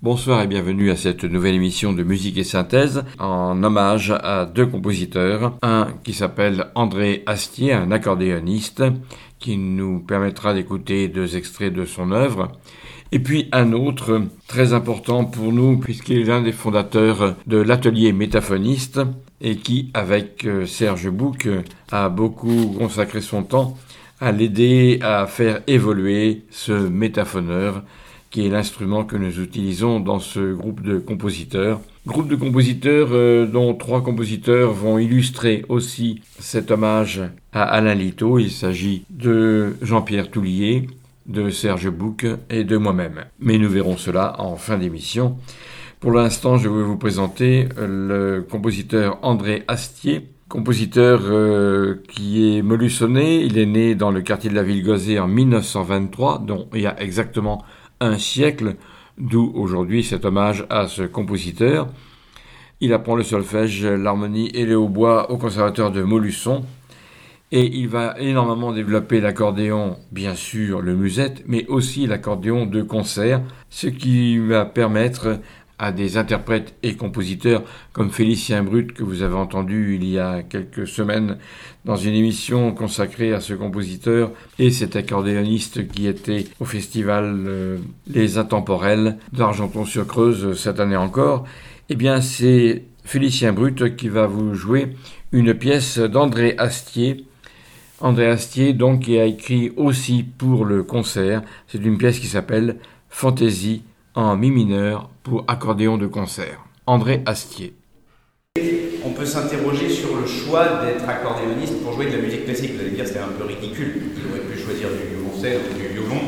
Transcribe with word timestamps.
Bonsoir 0.00 0.42
et 0.42 0.46
bienvenue 0.46 0.92
à 0.92 0.96
cette 0.96 1.24
nouvelle 1.24 1.56
émission 1.56 1.92
de 1.92 2.04
musique 2.04 2.38
et 2.38 2.44
synthèse 2.44 3.02
en 3.18 3.60
hommage 3.64 4.12
à 4.12 4.46
deux 4.46 4.66
compositeurs. 4.66 5.58
Un 5.60 5.88
qui 6.04 6.12
s'appelle 6.12 6.66
André 6.76 7.24
Astier, 7.26 7.72
un 7.72 7.90
accordéoniste 7.90 8.84
qui 9.40 9.56
nous 9.56 9.98
permettra 9.98 10.54
d'écouter 10.54 11.08
deux 11.08 11.36
extraits 11.36 11.74
de 11.74 11.84
son 11.84 12.12
œuvre. 12.12 12.52
Et 13.10 13.18
puis 13.18 13.48
un 13.50 13.72
autre 13.72 14.22
très 14.46 14.72
important 14.72 15.24
pour 15.24 15.52
nous 15.52 15.78
puisqu'il 15.78 16.20
est 16.20 16.24
l'un 16.24 16.42
des 16.42 16.52
fondateurs 16.52 17.34
de 17.48 17.56
l'atelier 17.56 18.12
métaphoniste 18.12 19.00
et 19.40 19.56
qui, 19.56 19.90
avec 19.94 20.44
euh, 20.44 20.64
Serge 20.64 21.10
Bouc, 21.10 21.48
a 21.90 22.08
beaucoup 22.08 22.72
consacré 22.78 23.20
son 23.20 23.42
temps 23.42 23.76
à 24.20 24.30
l'aider 24.30 25.00
à 25.02 25.26
faire 25.26 25.60
évoluer 25.66 26.44
ce 26.50 26.72
métaphoneur 26.72 27.82
qui 28.30 28.46
est 28.46 28.50
l'instrument 28.50 29.04
que 29.04 29.16
nous 29.16 29.40
utilisons 29.40 30.00
dans 30.00 30.18
ce 30.18 30.52
groupe 30.52 30.82
de 30.82 30.98
compositeurs. 30.98 31.80
Groupe 32.06 32.28
de 32.28 32.36
compositeurs 32.36 33.08
euh, 33.12 33.46
dont 33.46 33.74
trois 33.74 34.02
compositeurs 34.02 34.72
vont 34.72 34.98
illustrer 34.98 35.64
aussi 35.68 36.20
cet 36.38 36.70
hommage 36.70 37.22
à 37.52 37.62
Alain 37.62 37.94
Lito. 37.94 38.38
Il 38.38 38.50
s'agit 38.50 39.04
de 39.10 39.76
Jean-Pierre 39.82 40.30
Toulier, 40.30 40.88
de 41.26 41.50
Serge 41.50 41.90
Bouc 41.90 42.26
et 42.50 42.64
de 42.64 42.76
moi-même. 42.76 43.24
Mais 43.40 43.58
nous 43.58 43.68
verrons 43.68 43.96
cela 43.96 44.40
en 44.40 44.56
fin 44.56 44.78
d'émission. 44.78 45.36
Pour 46.00 46.12
l'instant, 46.12 46.56
je 46.58 46.68
vais 46.68 46.82
vous 46.82 46.96
présenter 46.96 47.68
le 47.76 48.46
compositeur 48.48 49.18
André 49.22 49.64
Astier, 49.66 50.28
compositeur 50.48 51.20
euh, 51.24 51.96
qui 52.08 52.56
est 52.56 52.62
molussonné. 52.62 53.42
Il 53.42 53.58
est 53.58 53.66
né 53.66 53.94
dans 53.94 54.10
le 54.10 54.22
quartier 54.22 54.48
de 54.48 54.54
la 54.54 54.62
ville 54.62 54.84
Gauzée 54.84 55.18
en 55.18 55.28
1923, 55.28 56.38
donc 56.38 56.68
il 56.74 56.82
y 56.82 56.86
a 56.86 57.00
exactement 57.00 57.64
un 58.00 58.18
siècle, 58.18 58.76
d'où 59.18 59.52
aujourd'hui 59.54 60.04
cet 60.04 60.24
hommage 60.24 60.66
à 60.70 60.86
ce 60.88 61.02
compositeur. 61.02 61.88
Il 62.80 62.92
apprend 62.92 63.16
le 63.16 63.24
solfège, 63.24 63.84
l'harmonie 63.84 64.50
et 64.54 64.64
le 64.64 64.76
hautbois 64.76 65.30
au 65.30 65.36
conservateur 65.36 65.90
de 65.90 66.02
Molusson. 66.02 66.64
Et 67.50 67.78
il 67.78 67.88
va 67.88 68.14
énormément 68.18 68.72
développer 68.72 69.20
l'accordéon, 69.20 69.96
bien 70.12 70.34
sûr 70.34 70.82
le 70.82 70.94
musette, 70.94 71.44
mais 71.46 71.66
aussi 71.68 72.06
l'accordéon 72.06 72.66
de 72.66 72.82
concert, 72.82 73.40
ce 73.70 73.86
qui 73.86 74.38
va 74.38 74.66
permettre 74.66 75.40
à 75.78 75.92
des 75.92 76.16
interprètes 76.16 76.74
et 76.82 76.96
compositeurs 76.96 77.62
comme 77.92 78.10
Félicien 78.10 78.62
Brut 78.62 78.92
que 78.92 79.04
vous 79.04 79.22
avez 79.22 79.36
entendu 79.36 79.94
il 79.94 80.08
y 80.08 80.18
a 80.18 80.42
quelques 80.42 80.86
semaines 80.86 81.38
dans 81.84 81.96
une 81.96 82.14
émission 82.14 82.72
consacrée 82.72 83.32
à 83.32 83.40
ce 83.40 83.54
compositeur 83.54 84.32
et 84.58 84.70
cet 84.70 84.96
accordéoniste 84.96 85.88
qui 85.88 86.06
était 86.06 86.46
au 86.60 86.64
festival 86.64 87.44
euh, 87.46 87.78
Les 88.08 88.38
Intemporels 88.38 89.16
d'Argenton-sur-Creuse 89.32 90.58
cette 90.58 90.80
année 90.80 90.96
encore. 90.96 91.44
Eh 91.88 91.94
bien, 91.94 92.20
c'est 92.20 92.82
Félicien 93.04 93.52
Brut 93.52 93.96
qui 93.96 94.08
va 94.08 94.26
vous 94.26 94.54
jouer 94.54 94.96
une 95.32 95.54
pièce 95.54 95.98
d'André 95.98 96.54
Astier. 96.58 97.24
André 98.00 98.26
Astier, 98.28 98.74
donc, 98.74 99.00
qui 99.00 99.18
a 99.18 99.24
écrit 99.24 99.72
aussi 99.76 100.22
pour 100.22 100.64
le 100.64 100.82
concert. 100.82 101.42
C'est 101.66 101.82
une 101.82 101.98
pièce 101.98 102.18
qui 102.18 102.26
s'appelle 102.26 102.76
Fantaisie 103.08 103.82
en 104.18 104.36
mi 104.36 104.50
mineur 104.50 105.10
pour 105.22 105.44
accordéon 105.46 105.96
de 105.96 106.08
concert. 106.08 106.64
André 106.86 107.22
Astier. 107.24 107.76
On 109.04 109.10
peut 109.10 109.24
s'interroger 109.24 109.88
sur 109.88 110.16
le 110.16 110.26
choix 110.26 110.82
d'être 110.84 111.08
accordéoniste 111.08 111.80
pour 111.84 111.92
jouer 111.92 112.06
de 112.06 112.16
la 112.16 112.22
musique 112.22 112.44
classique. 112.44 112.72
Vous 112.74 112.80
allez 112.80 112.90
dire 112.90 113.06
c'est 113.06 113.20
un 113.20 113.28
peu 113.38 113.44
ridicule. 113.44 114.10
Il 114.16 114.28
aurait 114.28 114.44
pu 114.44 114.58
choisir 114.58 114.88
du 114.88 115.14
violoncelle 115.14 115.60
ou 115.70 115.78
du 115.78 115.86
violon 115.94 116.20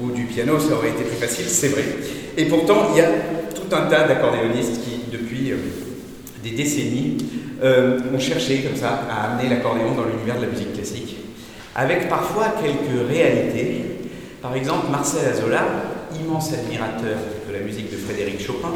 ou 0.00 0.12
du 0.12 0.26
piano, 0.26 0.56
ça 0.60 0.74
aurait 0.74 0.90
été 0.90 1.02
plus 1.02 1.16
facile, 1.16 1.46
c'est 1.46 1.68
vrai. 1.70 1.84
Et 2.36 2.44
pourtant, 2.44 2.90
il 2.92 2.98
y 2.98 3.00
a 3.00 3.08
tout 3.52 3.74
un 3.74 3.86
tas 3.86 4.06
d'accordéonistes 4.06 4.80
qui, 4.84 5.10
depuis 5.10 5.50
euh, 5.50 5.56
des 6.44 6.52
décennies, 6.52 7.18
euh, 7.60 7.98
ont 8.14 8.20
cherché 8.20 8.62
comme 8.62 8.76
ça 8.76 9.00
à 9.10 9.32
amener 9.32 9.48
l'accordéon 9.48 9.96
dans 9.96 10.04
l'univers 10.04 10.36
de 10.36 10.42
la 10.42 10.48
musique 10.48 10.74
classique, 10.74 11.16
avec 11.74 12.08
parfois 12.08 12.54
quelques 12.62 13.08
réalités. 13.08 13.82
Par 14.40 14.54
exemple, 14.54 14.86
Marcel 14.90 15.28
Azola, 15.28 15.91
immense 16.24 16.52
admirateur 16.52 17.18
de 17.48 17.52
la 17.52 17.60
musique 17.60 17.90
de 17.90 17.96
Frédéric 17.96 18.40
Chopin, 18.40 18.72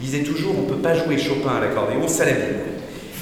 disait 0.00 0.22
toujours 0.22 0.54
on 0.58 0.62
ne 0.62 0.68
peut 0.68 0.82
pas 0.82 0.94
jouer 0.94 1.18
Chopin 1.18 1.56
à 1.56 1.60
l'accordéon, 1.60 2.06
ça 2.08 2.24
la 2.24 2.32
vie. 2.32 2.56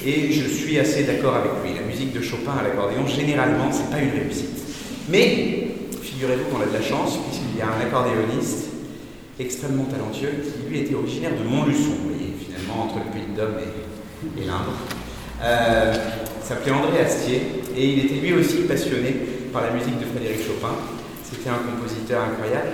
Et 0.06 0.32
je 0.32 0.48
suis 0.48 0.78
assez 0.78 1.04
d'accord 1.04 1.34
avec 1.34 1.52
lui. 1.62 1.74
La 1.74 1.86
musique 1.86 2.12
de 2.12 2.22
Chopin 2.22 2.52
à 2.58 2.62
l'accordéon, 2.62 3.06
généralement, 3.06 3.70
c'est 3.70 3.90
pas 3.90 3.98
une 3.98 4.10
réussite. 4.10 4.64
Mais 5.10 5.68
figurez-vous 6.02 6.44
qu'on 6.44 6.62
a 6.62 6.66
de 6.66 6.72
la 6.72 6.82
chance, 6.82 7.18
puisqu'il 7.28 7.58
y 7.58 7.62
a 7.62 7.66
un 7.66 7.80
accordéoniste 7.86 8.70
extrêmement 9.38 9.84
talentueux 9.84 10.42
qui 10.42 10.68
lui 10.70 10.80
était 10.80 10.94
originaire 10.94 11.32
de 11.32 11.48
Montluçon, 11.48 11.96
vous 12.02 12.10
voyez, 12.10 12.34
finalement 12.38 12.84
entre 12.84 12.96
le 12.96 13.10
Puy-de-Dôme 13.10 13.56
et, 13.60 14.42
et 14.42 14.46
l'Indre. 14.46 14.72
Euh, 15.42 15.94
s'appelait 16.42 16.72
André 16.72 17.00
Astier 17.00 17.40
et 17.76 17.86
il 17.86 18.04
était 18.04 18.20
lui 18.20 18.34
aussi 18.34 18.58
passionné 18.68 19.16
par 19.52 19.62
la 19.62 19.70
musique 19.70 19.98
de 19.98 20.04
Frédéric 20.04 20.46
Chopin. 20.46 20.74
C'était 21.24 21.48
un 21.48 21.62
compositeur 21.64 22.22
incroyable. 22.22 22.68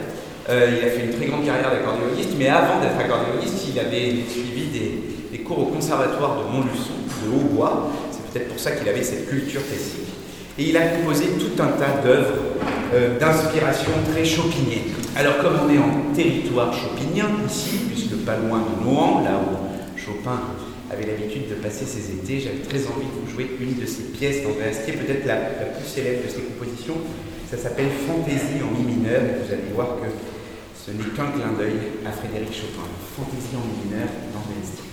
Euh, 0.49 0.79
il 0.79 0.87
a 0.87 0.91
fait 0.91 1.07
une 1.07 1.12
très 1.12 1.27
grande 1.27 1.45
carrière 1.45 1.71
d'accordéoniste, 1.71 2.31
mais 2.39 2.49
avant 2.49 2.81
d'être 2.81 2.99
accordéoniste, 2.99 3.67
il 3.69 3.79
avait 3.81 4.15
suivi 4.31 4.67
des, 4.67 5.39
cours 5.41 5.61
au 5.61 5.67
conservatoire 5.67 6.39
de 6.39 6.53
Montluçon, 6.53 6.99
de 7.23 7.37
Hautbois. 7.37 7.93
C'est 8.11 8.33
peut-être 8.33 8.49
pour 8.49 8.59
ça 8.59 8.73
qu'il 8.73 8.89
avait 8.89 9.03
cette 9.03 9.29
culture 9.29 9.65
classique. 9.65 10.11
Et 10.59 10.71
il 10.71 10.77
a 10.77 10.89
composé 10.89 11.27
tout 11.39 11.62
un 11.62 11.69
tas 11.79 12.03
d'œuvres 12.03 12.34
euh, 12.95 13.17
d'inspiration 13.19 13.93
très 14.11 14.25
chopinienne. 14.25 14.91
Alors, 15.15 15.39
comme 15.39 15.55
on 15.65 15.73
est 15.73 15.79
en 15.79 16.15
territoire 16.17 16.73
chopinien 16.73 17.27
ici, 17.47 17.78
puisque 17.87 18.17
pas 18.25 18.37
loin 18.39 18.59
de 18.59 18.84
Nohant, 18.84 19.23
là 19.23 19.39
où 19.39 19.97
Chopin 19.97 20.41
avait 20.91 21.07
l'habitude 21.07 21.49
de 21.49 21.55
passer 21.55 21.84
ses 21.84 22.11
étés, 22.11 22.41
j'avais 22.41 22.63
très 22.67 22.89
envie 22.91 23.07
de 23.07 23.21
vous 23.23 23.31
jouer 23.31 23.51
une 23.61 23.81
de 23.81 23.87
ses 23.87 24.05
pièces 24.05 24.43
d'André 24.43 24.71
Astier, 24.71 24.95
peut-être 24.95 25.27
la, 25.27 25.37
plus 25.37 25.87
célèbre 25.87 26.25
de 26.25 26.28
ses 26.28 26.41
compositions. 26.41 26.97
Ça 27.51 27.57
s'appelle 27.57 27.91
Fantaisie 28.07 28.63
en 28.63 28.77
mi 28.77 28.97
mineur, 28.97 29.22
vous 29.45 29.53
allez 29.53 29.63
voir 29.75 29.97
que 29.97 30.35
ce 30.86 30.92
n'est 30.92 31.03
qu'un 31.03 31.33
clin 31.33 31.53
d'œil 31.59 31.80
à 32.06 32.12
Frédéric 32.12 32.54
Chopin, 32.54 32.86
Fantaisie 33.16 33.56
en 33.56 33.66
mi 33.66 33.91
mineur 33.91 34.09
dans 34.33 34.62
Astier. 34.62 34.85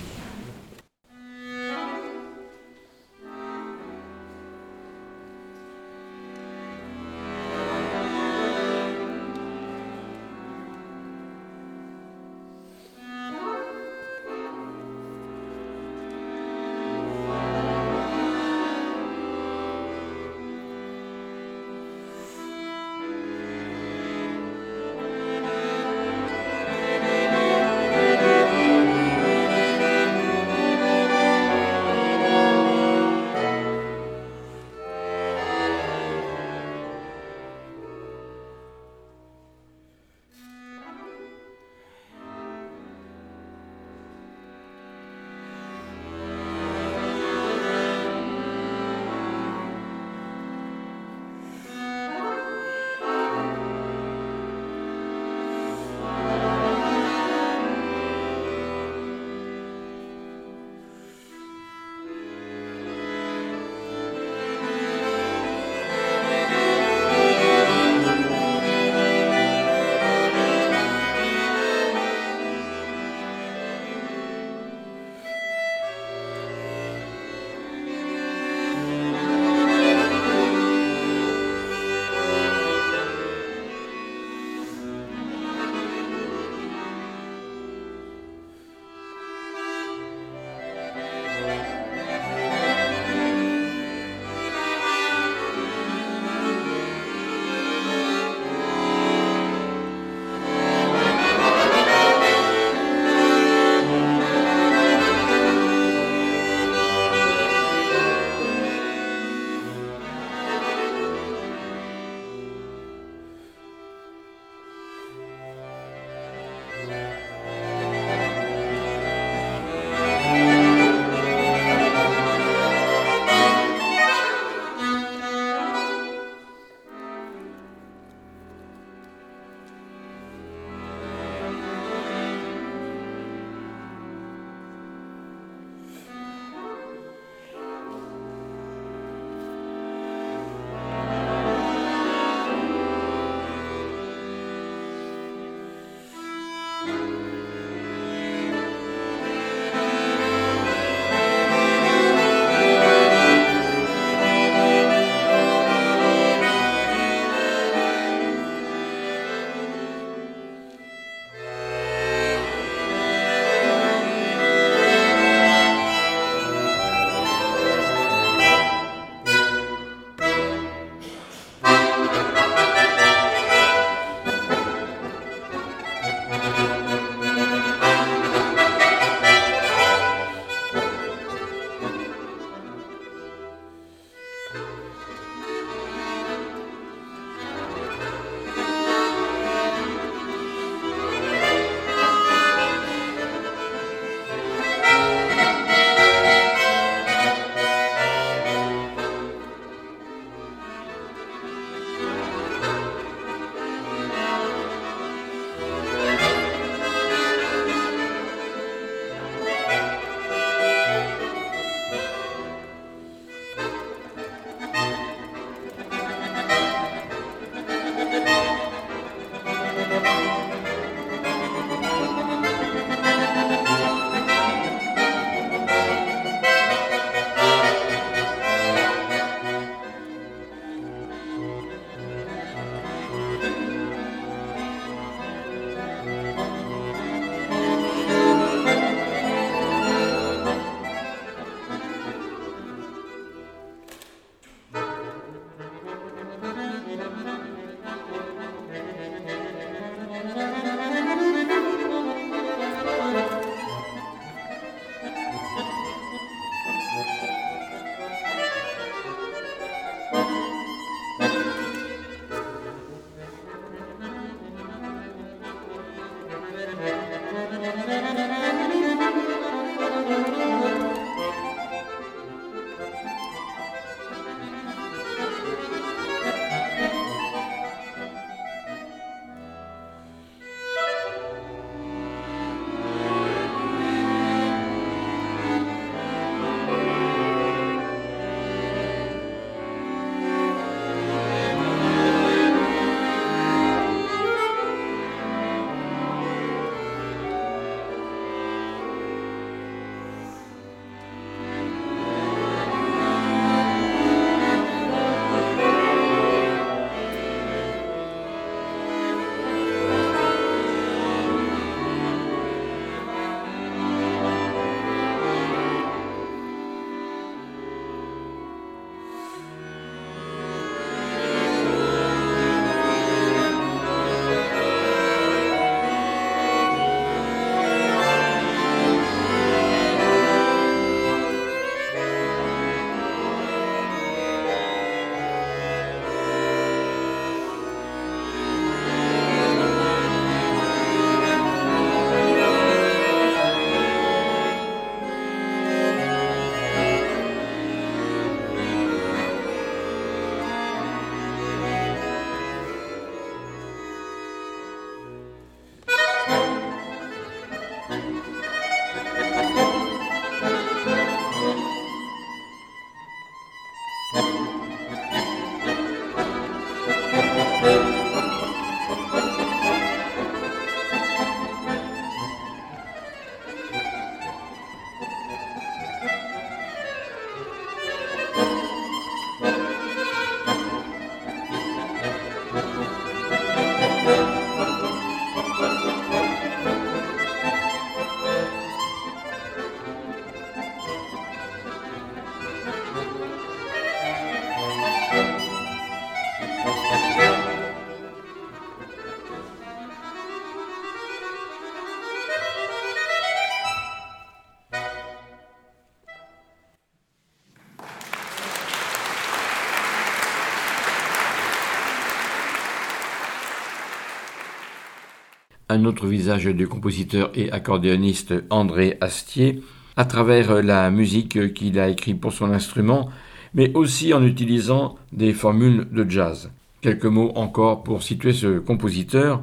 Un 415.74 415.86
autre 415.86 416.08
visage 416.08 416.46
du 416.46 416.68
compositeur 416.68 417.32
et 417.34 417.51
accordéoniste 417.51 418.34
André 418.50 418.98
Astier, 419.01 419.62
à 419.96 420.06
travers 420.06 420.62
la 420.62 420.89
musique 420.92 421.53
qu'il 421.53 421.80
a 421.80 421.89
écrite 421.89 422.22
pour 422.22 422.32
son 422.32 422.51
instrument, 422.51 423.10
mais 423.53 423.72
aussi 423.74 424.13
en 424.13 424.24
utilisant 424.24 424.96
des 425.12 425.34
formules 425.34 425.88
de 425.92 426.10
jazz. 426.10 426.51
Quelques 426.82 427.06
mots 427.06 427.32
encore 427.36 427.84
pour 427.84 428.03
situer 428.03 428.34
ce 428.34 428.60
compositeur. 428.60 429.42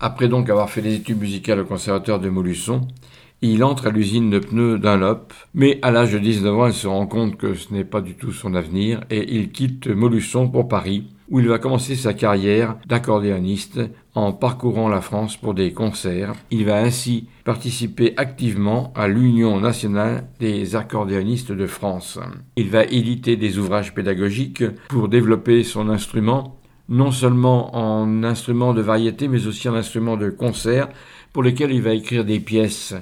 Après 0.00 0.28
donc 0.28 0.50
avoir 0.50 0.70
fait 0.70 0.82
des 0.82 0.96
études 0.96 1.20
musicales 1.20 1.60
au 1.60 1.64
conservatoire 1.64 2.20
de 2.20 2.28
Molusson, 2.28 2.82
il 3.40 3.64
entre 3.64 3.86
à 3.86 3.90
l'usine 3.90 4.30
de 4.30 4.38
pneus 4.38 4.78
Dunlop, 4.78 5.32
mais 5.54 5.78
à 5.82 5.90
l'âge 5.90 6.12
de 6.12 6.18
19 6.18 6.58
ans, 6.58 6.66
il 6.66 6.72
se 6.72 6.86
rend 6.86 7.06
compte 7.06 7.36
que 7.36 7.54
ce 7.54 7.72
n'est 7.72 7.84
pas 7.84 8.00
du 8.00 8.14
tout 8.14 8.32
son 8.32 8.54
avenir 8.54 9.02
et 9.10 9.36
il 9.36 9.50
quitte 9.50 9.86
Molusson 9.86 10.48
pour 10.48 10.68
Paris, 10.68 11.08
où 11.30 11.40
il 11.40 11.48
va 11.48 11.58
commencer 11.58 11.96
sa 11.96 12.14
carrière 12.14 12.76
d'accordéoniste 12.86 13.80
en 14.14 14.32
parcourant 14.32 14.88
la 14.88 15.00
France 15.00 15.36
pour 15.36 15.54
des 15.54 15.72
concerts. 15.72 16.34
Il 16.50 16.64
va 16.64 16.78
ainsi 16.78 17.28
participer 17.44 18.14
activement 18.16 18.92
à 18.94 19.08
l'Union 19.08 19.60
nationale 19.60 20.28
des 20.38 20.76
accordéonistes 20.76 21.52
de 21.52 21.66
France. 21.66 22.18
Il 22.56 22.70
va 22.70 22.84
éditer 22.84 23.36
des 23.36 23.58
ouvrages 23.58 23.94
pédagogiques 23.94 24.64
pour 24.88 25.08
développer 25.08 25.64
son 25.64 25.88
instrument, 25.88 26.60
non 26.88 27.10
seulement 27.10 27.74
en 27.74 28.22
instrument 28.22 28.74
de 28.74 28.82
variété, 28.82 29.28
mais 29.28 29.46
aussi 29.46 29.68
en 29.68 29.74
instrument 29.74 30.16
de 30.16 30.30
concert, 30.30 30.88
pour 31.32 31.42
lesquels 31.42 31.72
il 31.72 31.82
va 31.82 31.94
écrire 31.94 32.24
des 32.24 32.40
pièces 32.40 32.94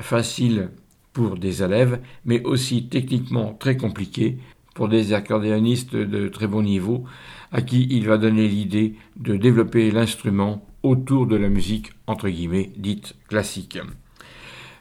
faciles 0.00 0.70
pour 1.12 1.36
des 1.36 1.62
élèves, 1.62 2.00
mais 2.24 2.42
aussi 2.42 2.88
techniquement 2.88 3.54
très 3.58 3.76
compliquées 3.76 4.38
pour 4.76 4.88
des 4.88 5.12
accordéonistes 5.12 5.96
de 5.96 6.28
très 6.28 6.46
bon 6.46 6.62
niveau, 6.62 7.04
à 7.50 7.62
qui 7.62 7.88
il 7.90 8.06
va 8.06 8.18
donner 8.18 8.46
l'idée 8.46 8.94
de 9.16 9.36
développer 9.36 9.90
l'instrument 9.90 10.64
autour 10.82 11.26
de 11.26 11.34
la 11.34 11.48
musique 11.48 11.90
entre 12.06 12.28
guillemets 12.28 12.70
dite 12.76 13.16
classique. 13.28 13.78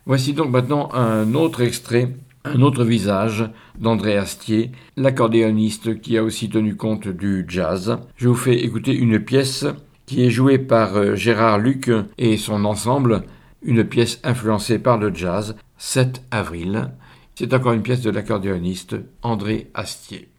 Voici 0.05 0.33
donc 0.33 0.51
maintenant 0.51 0.89
un 0.93 1.33
autre 1.33 1.61
extrait 1.61 2.11
un 2.45 2.61
autre 2.61 2.83
visage 2.83 3.49
d'André 3.79 4.17
Astier, 4.17 4.71
l'accordéoniste 4.97 5.99
qui 5.99 6.15
a 6.15 6.23
aussi 6.23 6.47
tenu 6.47 6.75
compte 6.75 7.07
du 7.07 7.45
jazz. 7.47 7.97
Je 8.17 8.27
vous 8.27 8.35
fais 8.35 8.63
écouter 8.63 8.93
une 8.95 9.19
pièce 9.19 9.65
qui 10.05 10.23
est 10.23 10.29
jouée 10.29 10.59
par 10.59 10.95
euh, 10.95 11.15
Gérard 11.15 11.57
Luc 11.57 11.89
et 12.19 12.37
son 12.37 12.65
ensemble, 12.65 13.23
une 13.63 13.83
pièce 13.83 14.19
influencée 14.23 14.77
par 14.77 14.99
le 14.99 15.13
jazz, 15.13 15.55
7 15.77 16.21
avril. 16.29 16.91
C'est 17.37 17.53
encore 17.53 17.73
une 17.73 17.83
pièce 17.83 18.01
de 18.01 18.09
l'accordéoniste 18.09 18.95
André 19.21 19.69
Astier. 19.73 20.29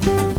Si 0.00 0.37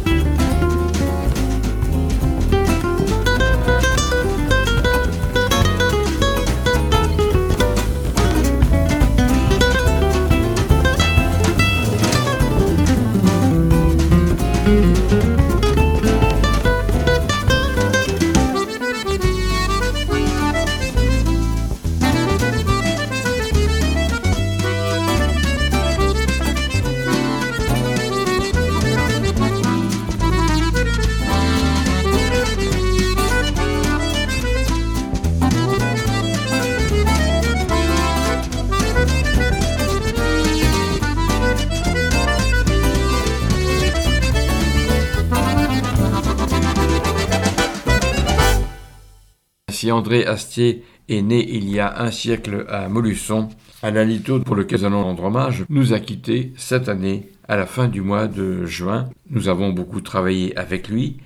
André 50.00 50.26
Astier 50.26 50.86
est 51.10 51.22
né 51.22 51.46
il 51.46 51.70
y 51.70 51.78
a 51.78 52.02
un 52.02 52.10
siècle 52.10 52.66
à 52.70 52.88
Molusson, 52.88 53.50
Alain 53.84 54.06
Lito, 54.06 54.40
pour 54.40 54.56
lequel 54.56 54.80
nous 54.80 54.86
allons 54.86 55.04
rendre 55.04 55.26
hommage, 55.26 55.66
nous 55.68 55.92
a 55.92 56.00
quittés 56.00 56.54
cette 56.56 56.88
année, 56.88 57.28
à 57.50 57.58
la 57.58 57.66
fin 57.66 57.90
du 57.90 58.00
mois 58.00 58.28
de 58.28 58.66
juin. 58.66 59.10
Nous 59.30 59.50
avons 59.50 59.72
beaucoup 59.72 60.00
travaillé 60.00 60.58
avec 60.58 60.88
lui, 60.88 61.18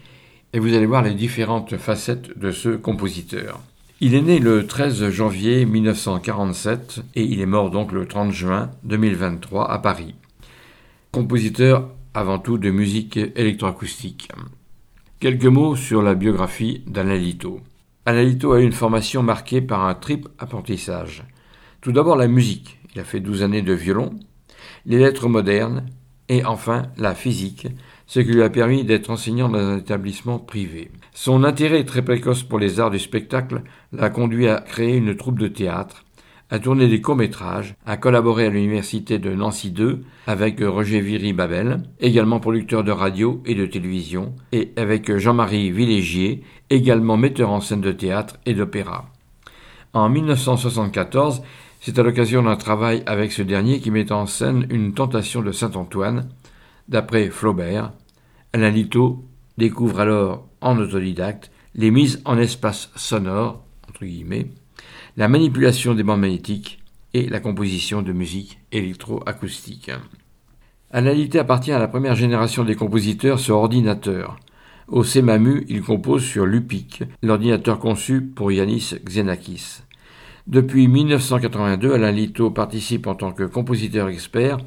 et 0.54 0.60
vous 0.60 0.74
allez 0.74 0.88
voir 0.88 1.04
les 1.04 1.14
différentes 1.14 1.78
facettes 1.78 2.36
de 2.36 2.50
ce 2.50 2.70
compositeur. 2.70 3.60
Il 4.02 4.16
est 4.16 4.24
né 4.24 4.40
le 4.40 4.66
13 4.66 5.08
janvier 5.12 5.66
1947 5.66 7.02
et 7.14 7.22
il 7.22 7.42
est 7.42 7.46
mort 7.46 7.70
donc 7.70 7.92
le 7.92 8.08
30 8.08 8.32
juin 8.32 8.72
2023 8.86 9.70
à 9.70 9.78
Paris. 9.78 10.16
Compositeur 11.12 11.92
avant 12.16 12.40
tout 12.40 12.58
de 12.58 12.72
musique 12.72 13.20
électroacoustique. 13.36 14.30
Quelques 15.20 15.46
mots 15.46 15.76
sur 15.76 16.02
la 16.02 16.16
biographie 16.16 16.82
d'Alain 16.88 17.18
Lito. 17.18 17.62
Analito 18.06 18.52
a 18.52 18.60
eu 18.60 18.66
une 18.66 18.74
formation 18.74 19.24
marquée 19.24 19.62
par 19.62 19.86
un 19.86 19.96
triple 19.96 20.30
apprentissage. 20.38 21.24
Tout 21.80 21.94
d'abord 21.94 22.18
la 22.18 22.28
musique, 22.28 22.78
il 22.94 23.00
a 23.00 23.06
fait 23.06 23.22
douze 23.22 23.44
années 23.44 23.62
de 23.62 23.72
violon, 23.72 24.10
les 24.86 25.00
lettres 25.00 25.30
modernes 25.30 25.86
et 26.28 26.44
enfin 26.44 26.88
la 26.98 27.16
physique, 27.16 27.68
ce 28.06 28.20
qui 28.20 28.34
lui 28.34 28.44
a 28.44 28.50
permis 28.50 28.84
d'être 28.84 29.10
enseignant 29.10 29.48
dans 29.48 29.60
un 29.60 29.78
établissement 29.78 30.38
privé. 30.38 30.92
Son 31.14 31.46
intérêt 31.46 31.86
très 31.86 32.02
précoce 32.02 32.44
pour 32.44 32.60
les 32.60 32.82
arts 32.82 32.92
du 32.92 33.00
spectacle 33.00 33.62
l'a 33.94 34.10
conduit 34.10 34.50
à 34.50 34.60
créer 34.60 34.98
une 34.98 35.16
troupe 35.16 35.40
de 35.40 35.48
théâtre, 35.48 36.03
à 36.54 36.60
tourner 36.60 36.88
des 36.88 37.02
courts-métrages, 37.02 37.74
à 37.84 37.98
collaborer 37.98 38.46
à 38.46 38.50
l'université 38.52 39.18
de 39.18 39.34
Nancy 39.34 39.72
2 39.72 40.04
avec 40.28 40.60
Roger 40.60 41.02
Viry-Babel, 41.02 41.82
également 42.00 42.40
producteur 42.40 42.84
de 42.84 42.92
radio 42.92 43.42
et 43.48 43.56
de 43.56 43.66
télévision, 43.66 44.36
et 44.52 44.72
avec 44.78 45.18
Jean-Marie 45.18 45.72
Villégier, 45.72 46.44
également 46.70 47.18
metteur 47.18 47.50
en 47.50 47.60
scène 47.60 47.82
de 47.82 47.92
théâtre 47.92 48.38
et 48.46 48.54
d'opéra. 48.54 49.10
En 49.94 50.10
1974, 50.10 51.42
c'est 51.82 51.98
à 51.98 52.04
l'occasion 52.04 52.44
d'un 52.44 52.56
travail 52.56 53.02
avec 53.08 53.32
ce 53.32 53.42
dernier 53.42 53.80
qui 53.80 53.90
met 53.90 54.12
en 54.12 54.28
scène 54.28 54.68
une 54.70 54.94
tentation 54.94 55.42
de 55.42 55.52
Saint-Antoine, 55.52 56.30
d'après 56.88 57.32
Flaubert. 57.32 57.94
Alain 58.54 58.70
Lito 58.70 59.26
découvre 59.58 60.02
alors 60.02 60.48
en 60.62 60.78
autodidacte 60.78 61.50
les 61.74 61.90
mises 61.90 62.22
en 62.26 62.38
espace 62.38 62.92
sonore, 62.96 63.66
entre 63.90 64.06
guillemets, 64.06 64.52
la 65.16 65.28
manipulation 65.28 65.94
des 65.94 66.04
bandes 66.04 66.22
magnétiques 66.22 66.80
et 67.14 67.30
la 67.30 67.40
composition 67.40 68.02
de 68.02 68.12
musique 68.12 68.60
électroacoustique. 68.72 69.92
Analyté 70.92 71.40
appartient 71.40 71.72
à 71.72 71.80
la 71.80 71.88
première 71.88 72.16
génération 72.16 72.64
des 72.64 72.76
compositeurs 72.76 73.40
sur 73.40 73.58
ordinateur. 73.58 74.38
Au 74.88 75.04
CEMAMU, 75.04 75.66
il 75.70 75.84
compose 75.84 76.24
sur 76.24 76.46
Lupic, 76.46 77.04
l'ordinateur 77.22 77.80
conçu 77.80 78.22
pour 78.22 78.52
Yanis 78.52 78.96
Xenakis. 79.06 79.82
Depuis 80.48 80.88
1982, 80.88 81.94
Alain 81.94 82.12
Lito 82.12 82.50
participe 82.50 83.08
en 83.08 83.16
tant 83.16 83.32
que 83.32 83.44
compositeur 83.44 84.10
expert 84.10 84.58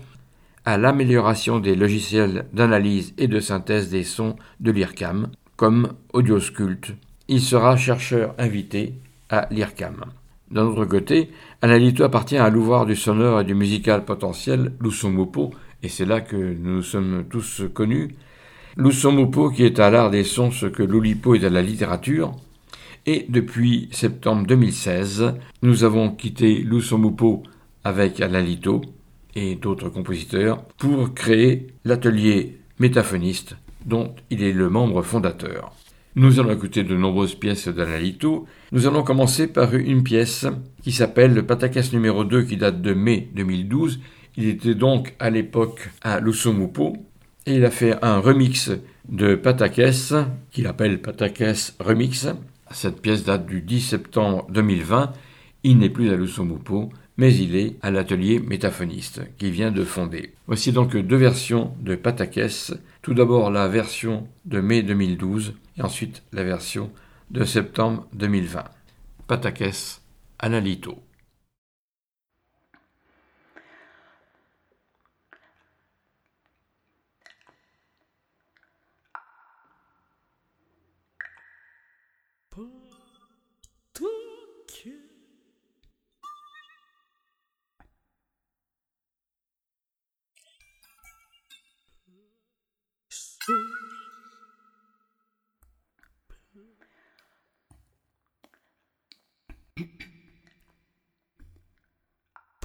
à 0.64 0.78
l'amélioration 0.78 1.58
des 1.58 1.74
logiciels 1.74 2.46
d'analyse 2.52 3.14
et 3.18 3.28
de 3.28 3.40
synthèse 3.40 3.90
des 3.90 4.04
sons 4.04 4.37
de 4.61 4.70
l'IRCAM, 4.70 5.28
comme 5.56 5.92
Audioscult. 6.12 6.94
Il 7.28 7.40
sera 7.40 7.76
chercheur 7.76 8.35
invité 8.38 8.94
à 9.28 9.48
l'IRCAM. 9.50 10.06
D'un 10.50 10.64
autre 10.64 10.85
côté, 10.85 11.30
Analito 11.61 12.04
appartient 12.04 12.37
à 12.37 12.50
l'ouvroir 12.50 12.87
du 12.87 12.94
sonore 12.94 13.40
et 13.40 13.44
du 13.44 13.54
musical 13.54 14.04
potentiel 14.04 14.72
Lusomopo, 14.80 15.50
et 15.82 15.88
c'est 15.88 16.04
là 16.04 16.20
que 16.20 16.37
nous 16.37 16.82
sommes 16.82 17.24
tous 17.28 17.62
connus. 17.74 18.14
Lusomopo 18.76 19.50
qui 19.50 19.64
est 19.64 19.80
à 19.80 19.90
l'art 19.90 20.11
des 20.11 20.24
sons 20.24 20.50
ce 20.50 20.66
que 20.66 20.82
l'Oulipo 20.82 21.35
est 21.35 21.44
à 21.44 21.50
la 21.50 21.62
littérature, 21.62 22.35
Et 23.09 23.24
depuis 23.28 23.88
septembre 23.92 24.46
2016, 24.48 25.35
nous 25.62 25.85
avons 25.85 26.11
quitté 26.11 26.56
Lusomupo 26.56 27.44
avec 27.85 28.20
Alalito 28.20 28.82
et 29.37 29.54
d'autres 29.54 29.88
compositeurs 29.90 30.64
pour 30.76 31.14
créer 31.14 31.68
l'atelier 31.85 32.59
métaphoniste 32.80 33.56
dont 33.85 34.12
il 34.30 34.42
est 34.42 34.52
le 34.52 34.68
membre 34.68 35.02
fondateur. 35.02 35.72
Nous 36.18 36.40
allons 36.40 36.55
écouter 36.55 36.83
de 36.83 36.96
nombreuses 36.96 37.35
pièces 37.35 37.68
d'Analito. 37.68 38.46
Nous 38.72 38.87
allons 38.87 39.02
commencer 39.02 39.48
par 39.48 39.74
une 39.74 40.02
pièce 40.02 40.46
qui 40.83 40.90
s'appelle 40.90 41.35
le 41.35 41.44
Patakès 41.44 41.92
numéro 41.92 42.24
2 42.24 42.44
qui 42.44 42.57
date 42.57 42.81
de 42.81 42.94
mai 42.94 43.29
2012. 43.35 44.00
Il 44.38 44.48
était 44.48 44.74
donc 44.74 45.14
à 45.18 45.29
l'époque 45.29 45.90
à 46.00 46.18
Lusomupo 46.20 46.96
et 47.44 47.57
il 47.57 47.66
a 47.66 47.70
fait 47.70 48.02
un 48.02 48.18
remix 48.18 48.70
de 49.11 49.35
Patakès 49.35 50.14
qu'il 50.50 50.66
appelle 50.66 51.02
Patakès 51.02 51.76
Remix. 51.81 52.29
Cette 52.70 53.02
pièce 53.02 53.24
date 53.24 53.44
du 53.44 53.61
10 53.61 53.83
septembre 53.83 54.46
2020. 54.48 55.12
Il 55.64 55.76
n'est 55.76 55.90
plus 55.90 56.09
à 56.09 56.16
Lusomupo, 56.16 56.88
mais 57.16 57.35
il 57.35 57.57
est 57.57 57.76
à 57.83 57.90
l'atelier 57.90 58.40
métaphoniste 58.40 59.22
qu'il 59.38 59.50
vient 59.50 59.70
de 59.70 59.85
fonder. 59.85 60.35
Voici 60.46 60.72
donc 60.72 60.96
deux 60.96 61.16
versions 61.16 61.74
de 61.81 61.94
Patakès. 61.96 62.74
Tout 63.02 63.14
d'abord 63.14 63.50
la 63.50 63.68
version 63.68 64.29
de 64.44 64.61
mai 64.61 64.83
2012 64.83 65.55
et 65.79 65.83
ensuite 65.83 66.22
la 66.33 66.44
version 66.44 66.90
de 67.31 67.44
septembre 67.44 68.07
2020. 68.14 68.64
Patakès 69.26 70.02
Analito. 70.38 71.06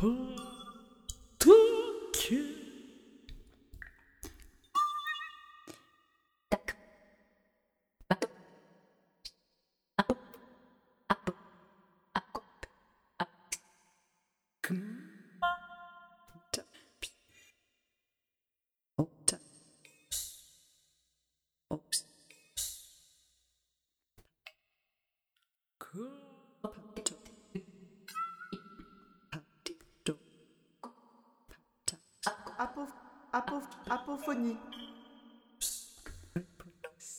Peace. 0.02 0.41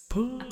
Pantum. 0.09 0.52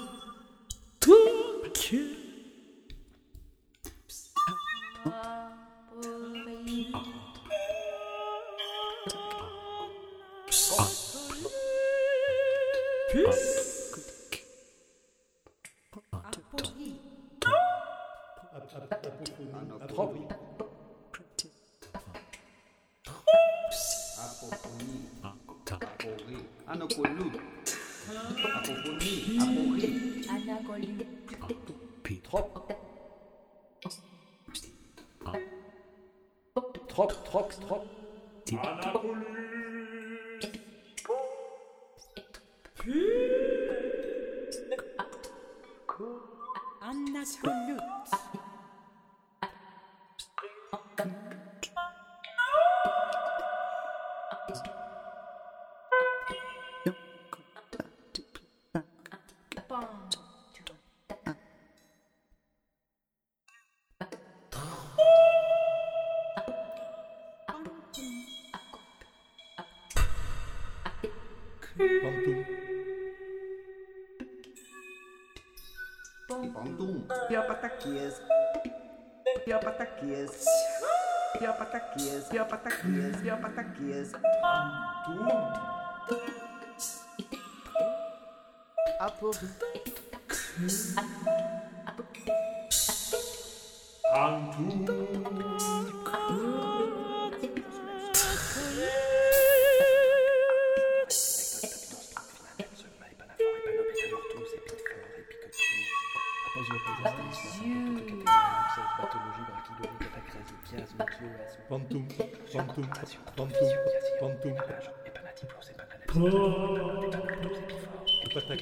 Psiopataquias, 82.30 83.16
psiopataquias. 83.16 84.12
Tudo. 85.04 85.52
Aplausos. 89.00 89.50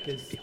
Patakès. 0.09 0.38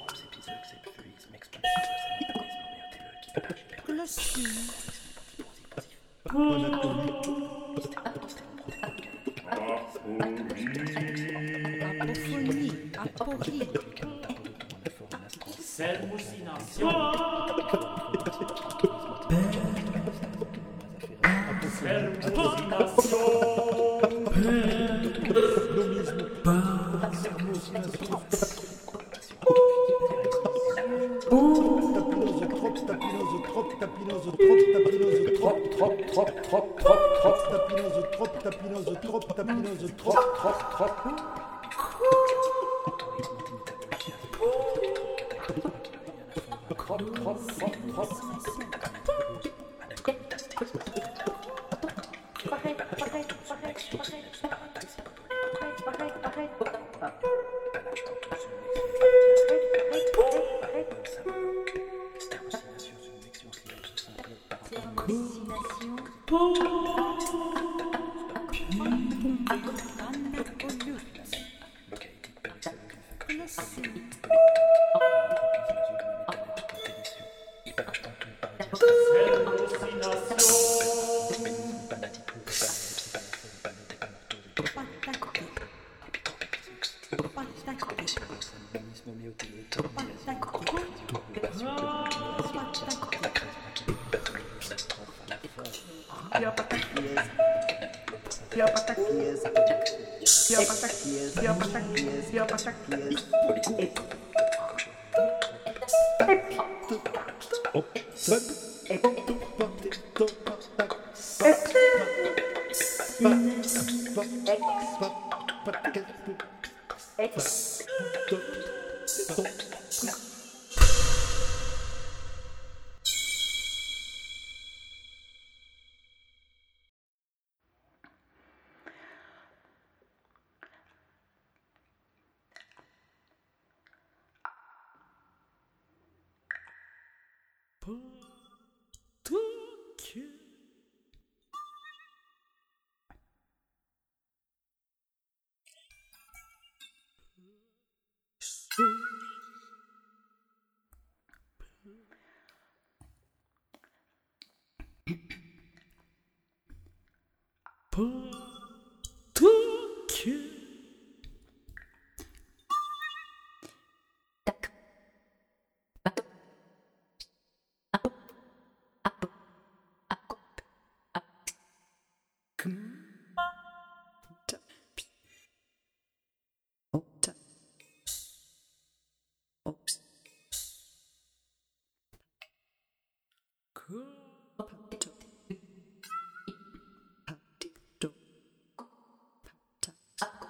Excellent. 114.47 115.24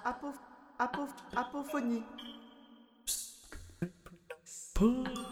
Apo, 0.04 0.32
apophonie. 0.78 2.02
Apophonie. 4.74 5.25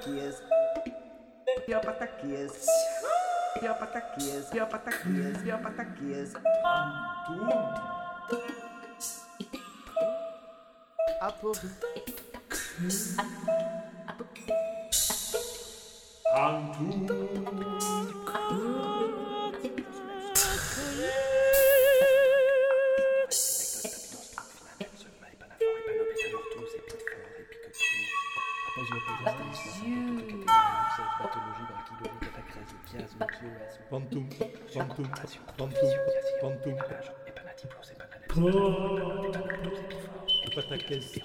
pataquias. 0.00 0.42
Pior 1.66 1.80
pataquias. 1.82 2.66
Pior 3.60 3.78
pataquias. 3.78 4.46
Pior 4.46 4.68
pataquias. 4.68 5.38
Pior 5.42 5.60
pataquias. 5.60 6.34
Apo. 11.20 11.52
Antu. 16.32 17.69
Pantoum. 32.90 34.28
Pantoum. 34.74 35.08
Pantoum. 35.56 35.90
Pantoum. 36.40 36.76
Pataquès. 40.54 41.20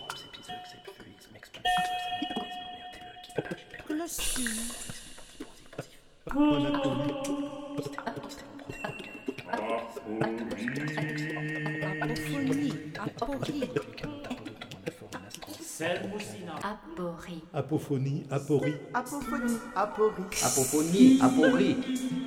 Apophonie. 17.66 18.24
Aporie. 18.30 18.76
apophonie. 18.94 19.58
Aporie. 19.76 20.24
Apophonie. 20.44 21.20
Aporie. 21.20 21.78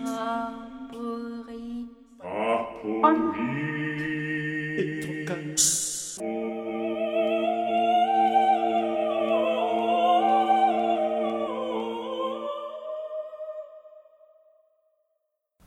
Aporie. 0.05 1.87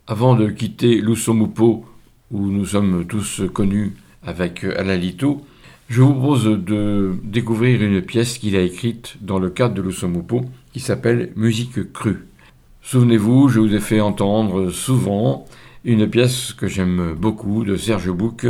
Avant 0.05 0.36
de 0.36 0.49
quitter 0.49 0.99
Lusomupo, 0.99 1.86
où 2.31 2.47
nous 2.47 2.65
sommes 2.65 3.05
tous 3.07 3.43
connus 3.53 3.93
avec 4.21 4.65
Alalito, 4.65 5.45
je 5.91 6.01
vous 6.01 6.13
propose 6.13 6.45
de 6.45 7.12
découvrir 7.21 7.84
une 7.84 8.01
pièce 8.01 8.38
qu'il 8.38 8.56
a 8.56 8.62
écrite 8.62 9.17
dans 9.19 9.39
le 9.39 9.49
cadre 9.49 9.75
de 9.75 9.82
Lusomupo 9.82 10.45
qui 10.71 10.80
s'appelle 10.80 11.34
Musique 11.36 11.91
crue. 11.91 12.25
Souvenez-vous, 12.82 13.49
je 13.49 13.60
vous 13.60 13.75
ai 13.75 13.82
fait 13.82 13.99
entendre 13.99 14.69
souvent 14.69 15.45
une 15.84 16.10
pièce 16.10 16.54
que 16.54 16.69
j'aime 16.69 17.13
beaucoup 17.19 17.65
de 17.65 17.75
Serge 17.75 18.10
Bouc 18.10 18.47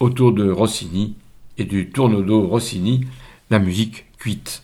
autour 0.00 0.34
de 0.34 0.50
Rossini 0.50 1.14
et 1.56 1.64
du 1.64 1.88
tourneau 1.88 2.46
Rossini, 2.46 3.06
la 3.48 3.58
musique 3.58 4.04
cuite. 4.18 4.62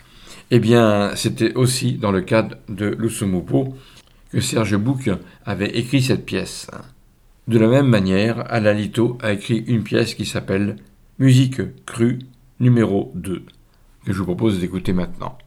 Eh 0.51 0.59
bien, 0.59 1.13
c'était 1.17 1.55
aussi 1.55 1.95
dans 1.95 2.13
le 2.13 2.21
cadre 2.21 2.57
de 2.69 2.95
Lusomupo 2.99 3.75
que 4.31 4.43
Serge 4.43 4.77
Bouc 4.77 5.09
avait 5.47 5.79
écrit 5.79 6.03
cette 6.03 6.27
pièce. 6.27 6.67
De 7.49 7.59
la 7.59 7.69
même 7.69 7.89
manière, 7.89 8.45
Alain 8.53 8.75
Lito 8.75 9.17
a 9.23 9.33
écrit 9.33 9.65
une 9.67 9.83
pièce 9.83 10.15
qui 10.15 10.27
s'appelle 10.27 10.77
Musique 11.23 11.63
crue 11.87 12.19
numéro 12.59 13.13
2, 13.15 13.45
que 14.05 14.13
je 14.13 14.19
vous 14.19 14.25
propose 14.25 14.59
d'écouter 14.59 14.93
maintenant. 14.93 15.39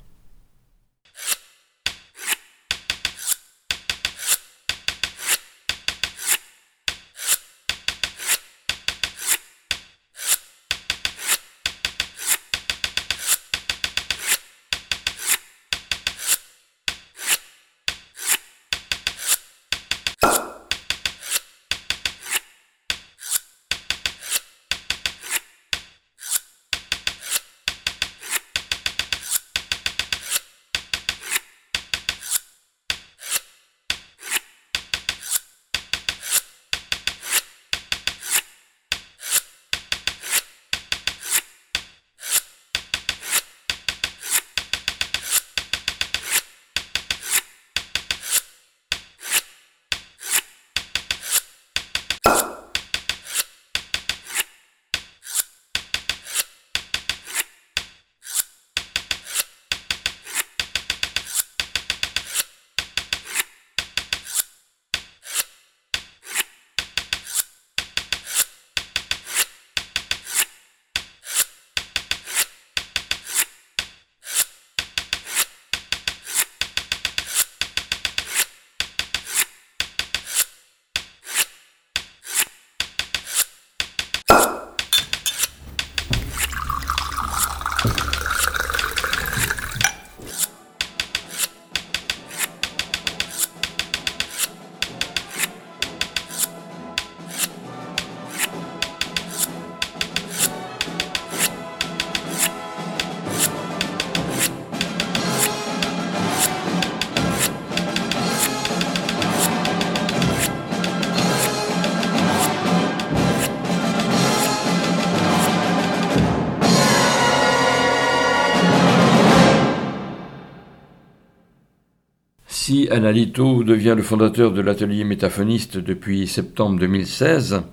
Si 122.95 122.99
Alain 123.01 123.11
Lito 123.11 123.61
devient 123.65 123.93
le 123.97 124.01
fondateur 124.01 124.53
de 124.53 124.61
l'atelier 124.61 125.03
métaphoniste 125.03 125.77
depuis 125.77 126.27
septembre 126.27 126.79
2016, 126.79 127.63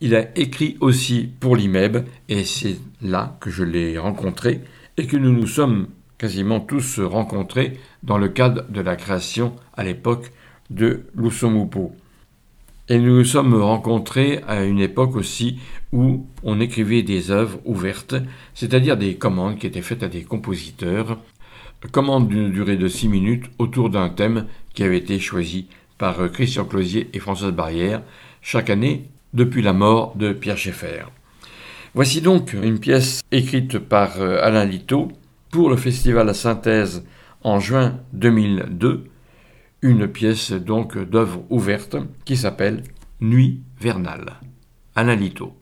il 0.00 0.14
a 0.14 0.38
écrit 0.38 0.78
aussi 0.80 1.28
pour 1.38 1.54
l'IMEB, 1.54 2.06
et 2.30 2.44
c'est 2.44 2.78
là 3.02 3.36
que 3.40 3.50
je 3.50 3.62
l'ai 3.62 3.98
rencontré, 3.98 4.62
et 4.96 5.06
que 5.06 5.18
nous 5.18 5.32
nous 5.32 5.46
sommes 5.46 5.88
quasiment 6.16 6.60
tous 6.60 6.98
rencontrés 6.98 7.74
dans 8.02 8.16
le 8.16 8.28
cadre 8.28 8.64
de 8.70 8.80
la 8.80 8.96
création 8.96 9.54
à 9.76 9.84
l'époque 9.84 10.32
de 10.70 11.02
Lusomupo. 11.14 11.92
Et 12.88 12.98
nous 12.98 13.18
nous 13.18 13.24
sommes 13.24 13.52
rencontrés 13.54 14.40
à 14.48 14.64
une 14.64 14.80
époque 14.80 15.14
aussi 15.14 15.58
où 15.92 16.26
on 16.42 16.58
écrivait 16.58 17.02
des 17.02 17.30
œuvres 17.30 17.60
ouvertes, 17.66 18.14
c'est-à-dire 18.54 18.96
des 18.96 19.16
commandes 19.16 19.58
qui 19.58 19.66
étaient 19.66 19.82
faites 19.82 20.02
à 20.02 20.08
des 20.08 20.22
compositeurs 20.22 21.18
commande 21.86 22.28
d'une 22.28 22.50
durée 22.50 22.76
de 22.76 22.88
6 22.88 23.08
minutes 23.08 23.50
autour 23.58 23.90
d'un 23.90 24.08
thème 24.08 24.46
qui 24.74 24.82
avait 24.82 24.98
été 24.98 25.18
choisi 25.18 25.68
par 25.96 26.20
euh, 26.20 26.28
Christian 26.28 26.64
Closier 26.64 27.08
et 27.12 27.18
Françoise 27.18 27.52
Barrière 27.52 28.02
chaque 28.42 28.70
année 28.70 29.08
depuis 29.34 29.62
la 29.62 29.72
mort 29.72 30.16
de 30.16 30.32
Pierre 30.32 30.58
Schaeffer. 30.58 31.04
Voici 31.94 32.20
donc 32.20 32.52
une 32.52 32.78
pièce 32.78 33.22
écrite 33.32 33.78
par 33.78 34.20
euh, 34.20 34.38
Alain 34.42 34.64
Lito 34.64 35.08
pour 35.50 35.70
le 35.70 35.76
festival 35.76 36.28
à 36.28 36.34
Synthèse 36.34 37.04
en 37.42 37.60
juin 37.60 38.00
2002, 38.12 39.04
une 39.82 40.08
pièce 40.08 40.52
donc 40.52 40.98
d'œuvre 40.98 41.44
ouverte 41.50 41.96
qui 42.24 42.36
s'appelle 42.36 42.82
Nuit 43.20 43.60
vernale. 43.80 44.34
Alain 44.94 45.14
Lito. 45.14 45.54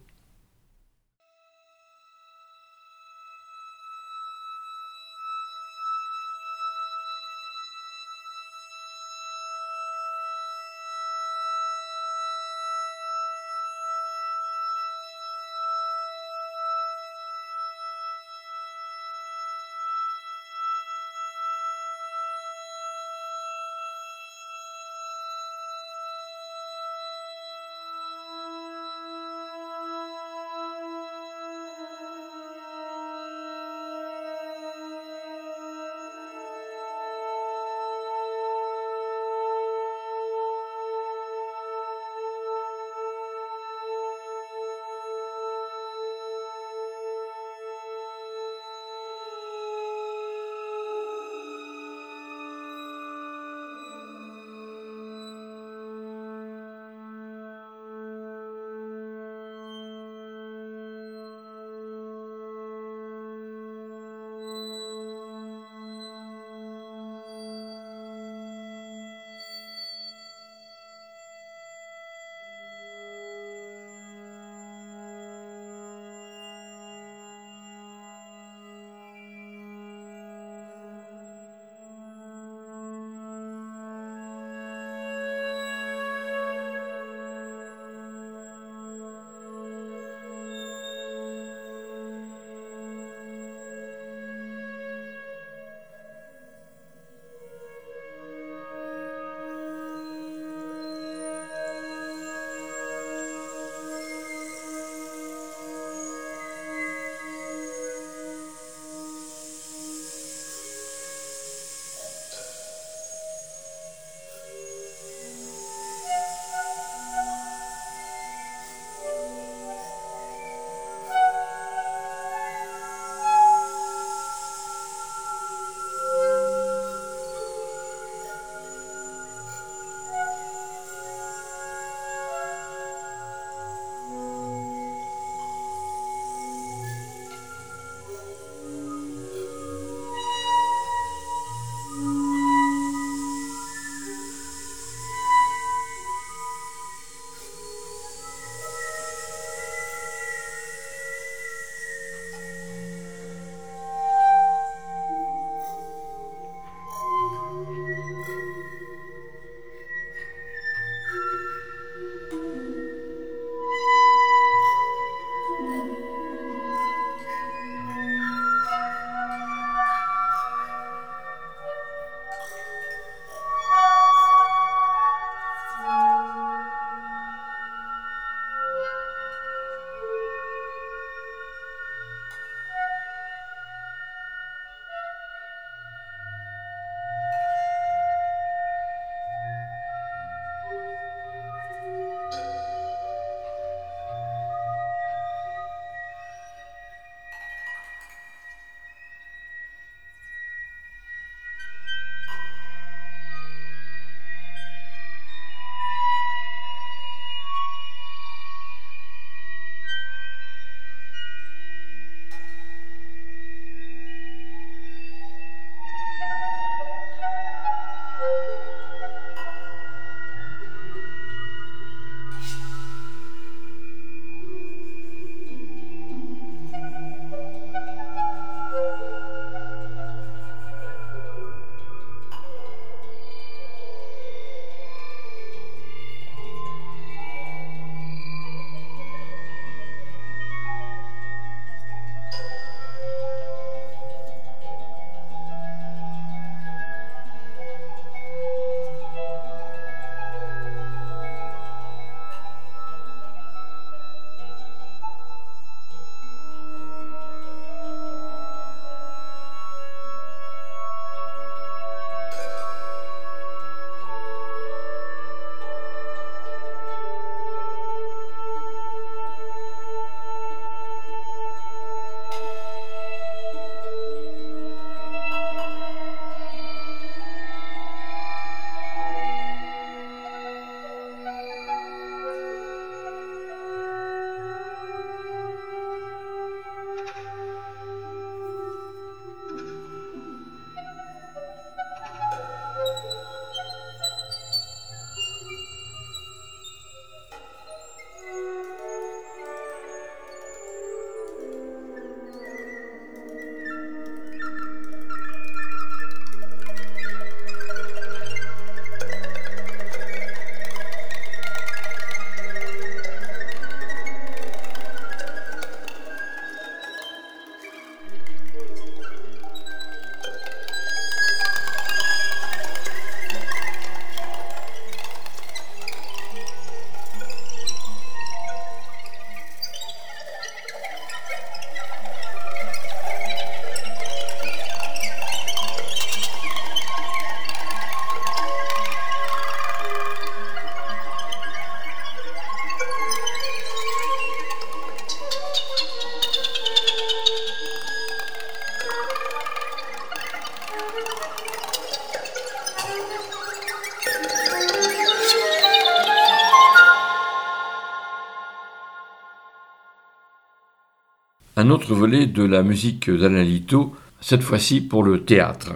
Un 361.58 361.70
autre 361.70 361.94
volet 361.94 362.26
de 362.26 362.42
la 362.42 362.62
musique 362.62 363.10
d'Alain 363.10 363.42
Lito, 363.42 363.94
cette 364.20 364.42
fois-ci 364.42 364.82
pour 364.82 365.02
le 365.02 365.24
théâtre. 365.24 365.72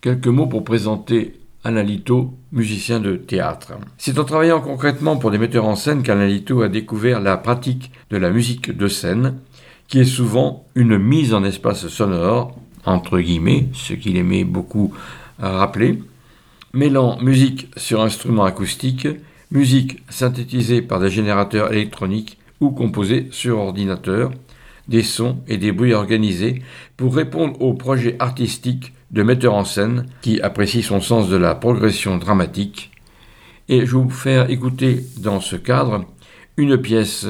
Quelques 0.00 0.26
mots 0.26 0.48
pour 0.48 0.64
présenter 0.64 1.38
Alain 1.62 1.84
Lito, 1.84 2.34
musicien 2.50 2.98
de 2.98 3.14
théâtre. 3.14 3.74
C'est 3.98 4.18
en 4.18 4.24
travaillant 4.24 4.60
concrètement 4.60 5.16
pour 5.16 5.30
des 5.30 5.38
metteurs 5.38 5.66
en 5.66 5.76
scène 5.76 6.02
qu'Alain 6.02 6.26
Lito 6.26 6.60
a 6.60 6.68
découvert 6.68 7.20
la 7.20 7.36
pratique 7.36 7.92
de 8.10 8.16
la 8.16 8.30
musique 8.30 8.76
de 8.76 8.88
scène, 8.88 9.38
qui 9.86 10.00
est 10.00 10.04
souvent 10.04 10.66
une 10.74 10.98
mise 10.98 11.34
en 11.34 11.44
espace 11.44 11.86
sonore, 11.86 12.58
entre 12.84 13.20
guillemets, 13.20 13.68
ce 13.74 13.94
qu'il 13.94 14.16
aimait 14.16 14.44
beaucoup 14.44 14.92
rappeler, 15.38 16.02
mêlant 16.72 17.16
musique 17.20 17.68
sur 17.76 18.02
instruments 18.02 18.44
acoustiques, 18.44 19.08
musique 19.52 20.02
synthétisée 20.08 20.82
par 20.82 20.98
des 20.98 21.10
générateurs 21.10 21.72
électroniques 21.72 22.38
ou 22.60 22.70
composée 22.70 23.28
sur 23.30 23.58
ordinateur, 23.58 24.32
des 24.88 25.02
sons 25.02 25.38
et 25.48 25.56
des 25.56 25.72
bruits 25.72 25.94
organisés 25.94 26.62
pour 26.96 27.14
répondre 27.14 27.60
aux 27.60 27.74
projets 27.74 28.16
artistiques 28.18 28.92
de 29.10 29.22
metteur 29.22 29.54
en 29.54 29.64
scène 29.64 30.06
qui 30.22 30.40
apprécie 30.40 30.82
son 30.82 31.00
sens 31.00 31.28
de 31.28 31.36
la 31.36 31.54
progression 31.54 32.18
dramatique. 32.18 32.90
Et 33.68 33.86
je 33.86 33.96
vous 33.96 34.10
faire 34.10 34.50
écouter 34.50 35.04
dans 35.18 35.40
ce 35.40 35.56
cadre 35.56 36.04
une 36.56 36.78
pièce 36.78 37.26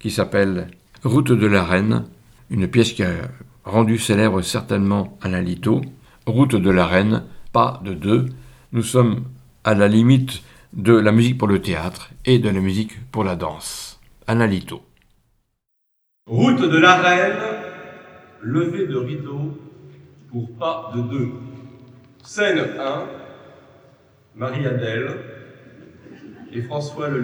qui 0.00 0.10
s'appelle 0.10 0.68
Route 1.04 1.32
de 1.32 1.46
la 1.46 1.64
Reine, 1.64 2.04
une 2.50 2.68
pièce 2.68 2.92
qui 2.92 3.02
a 3.02 3.12
rendu 3.64 3.98
célèbre 3.98 4.42
certainement 4.42 5.18
Alain 5.22 5.40
Lito. 5.40 5.80
Route 6.26 6.56
de 6.56 6.70
la 6.70 6.86
Reine, 6.86 7.24
pas 7.52 7.80
de 7.84 7.94
deux. 7.94 8.26
Nous 8.72 8.82
sommes 8.82 9.24
à 9.64 9.74
la 9.74 9.88
limite 9.88 10.42
de 10.74 10.92
la 10.92 11.12
musique 11.12 11.38
pour 11.38 11.48
le 11.48 11.62
théâtre 11.62 12.10
et 12.24 12.38
de 12.38 12.50
la 12.50 12.60
musique 12.60 13.00
pour 13.10 13.24
la 13.24 13.36
danse. 13.36 13.98
Alain 14.26 14.46
Lito. 14.46 14.82
Route 16.28 16.60
de 16.60 16.76
la 16.76 16.96
Reine, 16.96 17.40
levée 18.42 18.86
de 18.86 18.96
rideau 18.96 19.58
pour 20.28 20.50
pas 20.58 20.92
de 20.94 21.00
deux. 21.00 21.32
Scène 22.22 22.58
1, 22.78 23.08
Marie-Adèle 24.34 25.10
et 26.52 26.60
François 26.60 27.08
le 27.08 27.22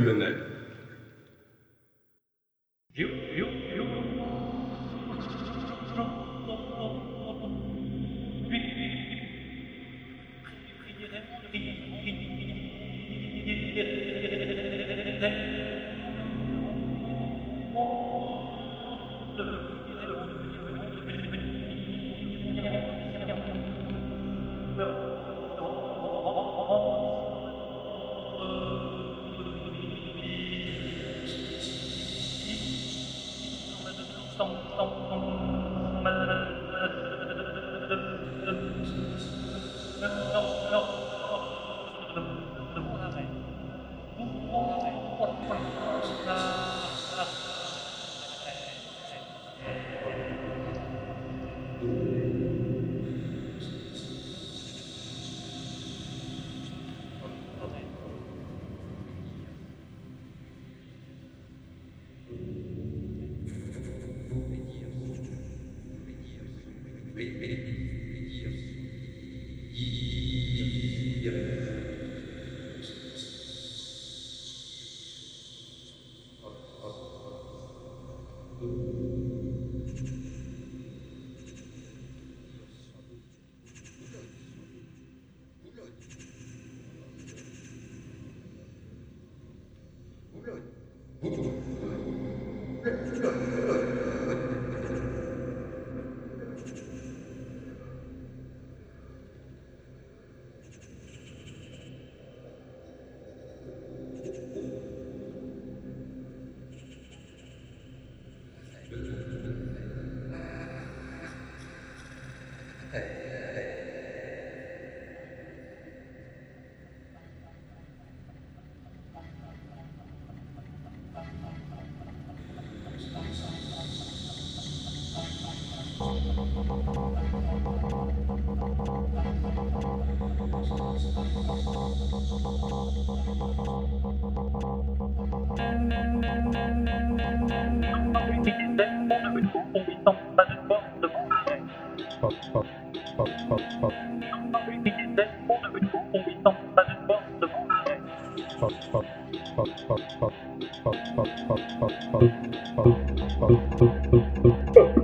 Oh, 153.47 153.61
oh, 153.83 153.95
oh, 154.15 154.25
oh, 154.47 154.57
oh. 154.79 155.04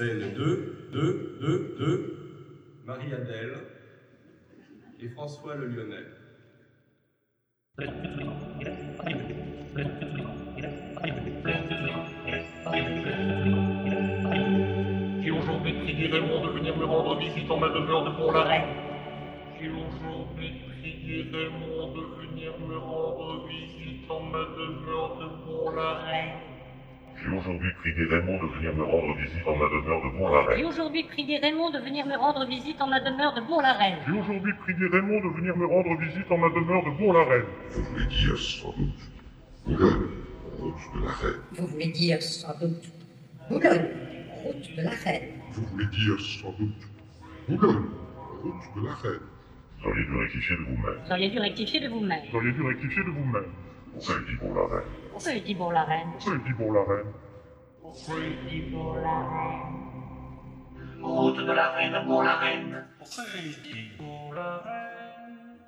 Lyonnais. 0.00 0.20
Scène 0.20 0.34
2, 0.34 0.88
2, 0.92 1.38
2, 1.40 1.76
2, 1.78 2.16
Marie-Adèle 2.86 3.58
et 5.00 5.08
François 5.10 5.54
le 5.56 5.66
Lyonnais. 5.66 6.06
J'ai 15.22 15.30
aujourd'hui 15.30 15.72
prié 15.74 16.06
Raymond 16.08 16.46
de 16.46 16.50
venir 16.50 16.76
me 16.76 16.84
rendre 16.84 17.18
visite 17.18 17.50
en 17.50 17.58
ma 17.58 17.68
demeure 17.68 18.04
de. 18.04 18.10
J'ai 19.60 19.68
aujourd'hui 19.68 20.52
prié 20.66 21.26
Raymond 21.30 21.92
de 21.92 22.00
venir 22.26 22.58
me 22.58 22.78
rendre 22.78 23.46
visite 23.48 24.10
en 24.10 24.20
ma 24.20 24.38
demeure 24.38 25.18
de 25.18 25.26
Bourg-la-Reine. 25.44 26.38
J'ai 27.16 27.36
aujourd'hui 27.36 27.72
prié 27.80 28.04
Raymond 28.04 28.08
de 28.08 28.10
venir 28.10 28.19
me 28.80 28.84
rendre 28.84 29.14
visite 29.16 29.46
en 29.46 29.56
ma 29.56 29.68
demeure 29.68 30.02
de 30.02 30.18
Bourg-la-Reine. 30.18 30.58
J'ai 30.58 30.64
aujourd'hui 30.64 31.04
prié 31.04 31.38
Raymond 31.38 31.70
de 31.70 31.78
venir 31.78 32.06
me 32.06 32.16
rendre 32.16 32.46
visite 32.46 32.80
en 32.80 32.86
ma 32.86 33.00
demeure 33.00 33.34
de 33.34 33.40
Bourg-la-Reine. 33.42 33.98
J'ai 34.06 34.18
aujourd'hui 34.18 34.52
prié 34.54 34.86
Raymond 34.90 35.20
de 35.20 35.36
venir 35.36 35.56
me 35.56 35.66
rendre 35.66 35.96
visite 36.00 36.30
en 36.30 36.38
ma 36.38 36.48
demeure 36.48 36.84
de 36.84 36.90
Bourg-la-Reine. 36.98 37.44
Vous 37.70 37.82
voulez 37.84 38.06
dire 38.06 38.38
sans 38.38 38.72
doute 38.72 39.00
Boulogne, 39.66 40.08
route 40.58 40.74
de 40.94 41.04
la 41.04 41.12
Reine. 41.12 41.40
Vous 41.52 41.66
voulez 41.66 41.86
dire 41.88 42.22
sans 42.22 42.58
doute 42.58 42.92
Boulogne, 43.50 43.88
route 44.44 44.76
de 44.76 44.82
la 44.82 44.90
Reine. 44.90 45.28
Vous 45.52 45.64
voulez 45.66 45.86
dire 45.86 46.20
sans 46.20 46.52
doute 46.52 46.88
Boulogne, 47.48 47.84
route 48.42 48.54
de 48.76 48.86
la 48.86 48.94
Reine. 48.94 49.20
Vous 49.82 49.88
auriez 49.90 50.04
dû 50.04 50.16
rectifier 50.18 50.56
de 50.56 50.62
vous-même. 50.62 51.00
Vous 51.04 51.12
auriez 51.12 51.28
dû 51.28 51.38
rectifier 51.38 51.80
de 51.80 51.88
vous-même. 51.88 52.22
Vous 52.30 52.36
auriez 52.36 52.52
dû 52.52 52.62
rectifier 52.62 53.02
de 53.04 53.10
vous-même. 53.10 53.44
Pourquoi 53.92 54.14
il 54.20 54.24
dit 54.26 54.36
Bourg-la-Reine? 54.40 54.84
Pourquoi 55.12 55.32
il 55.32 55.42
dit 55.42 55.54
Bourg-la-Reine? 55.54 56.08
Pourquoi 56.12 56.34
il 56.34 56.42
dit 56.44 56.52
Bourg-la-Reine? 56.52 57.06
Fruiti 57.92 58.70
pour 58.70 58.96
la 58.96 59.18
reine. 59.28 61.02
Route 61.02 61.38
de 61.38 61.52
la 61.52 61.70
reine 61.72 62.06
pour 62.06 62.22
la 62.22 62.36
reine. 62.36 62.86
Fruiti 63.04 63.90
pour 63.98 64.34
la 64.34 64.58
reine. 64.58 65.58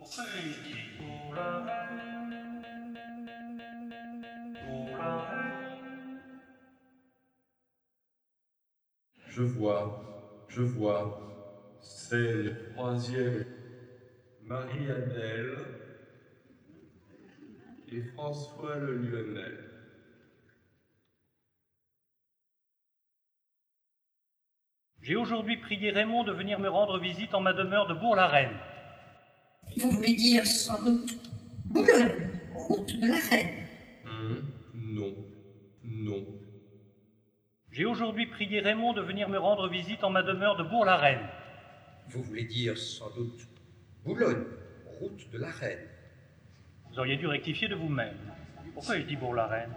Fruiti 0.00 0.74
pour 0.98 1.34
la 1.34 1.58
reine. 1.58 2.62
Pour 4.66 4.98
la 4.98 5.16
reine. 5.18 6.20
Je 9.26 9.42
vois, 9.42 10.46
je 10.48 10.62
vois. 10.62 11.20
C'est 11.80 12.32
le 12.32 12.72
troisième. 12.72 13.44
Marie-Adèle 14.42 15.58
et 17.88 18.02
François 18.02 18.76
le 18.76 18.96
Lionel. 18.96 19.77
J'ai 25.08 25.16
aujourd'hui 25.16 25.56
prié 25.56 25.90
Raymond 25.90 26.24
de 26.24 26.32
venir 26.32 26.60
me 26.60 26.68
rendre 26.68 26.98
visite 26.98 27.32
en 27.32 27.40
ma 27.40 27.54
demeure 27.54 27.86
de 27.86 27.94
Bourg-la-Reine. 27.94 28.52
Vous 29.78 29.90
voulez 29.90 30.14
dire 30.14 30.46
sans 30.46 30.84
doute 30.84 31.16
Boulogne, 31.64 32.28
route 32.54 33.00
de 33.00 33.06
la 33.06 33.16
Reine. 33.30 33.54
Hum, 34.04 34.42
non, 34.74 35.14
non. 35.82 36.26
J'ai 37.72 37.86
aujourd'hui 37.86 38.26
prié 38.26 38.60
Raymond 38.60 38.92
de 38.92 39.00
venir 39.00 39.30
me 39.30 39.38
rendre 39.38 39.66
visite 39.70 40.04
en 40.04 40.10
ma 40.10 40.22
demeure 40.22 40.58
de 40.58 40.64
Bourg-la-Reine. 40.64 41.26
Vous 42.10 42.22
voulez 42.22 42.44
dire 42.44 42.76
sans 42.76 43.08
doute 43.14 43.48
Boulogne, 44.04 44.44
route 45.00 45.30
de 45.32 45.38
la 45.38 45.50
Reine. 45.50 45.88
Vous 46.90 46.98
auriez 46.98 47.16
dû 47.16 47.26
rectifier 47.26 47.68
de 47.68 47.76
vous-même. 47.76 48.18
Pourquoi 48.74 48.96
il 48.96 49.06
dit 49.06 49.16
Bourg-la-Reine? 49.16 49.72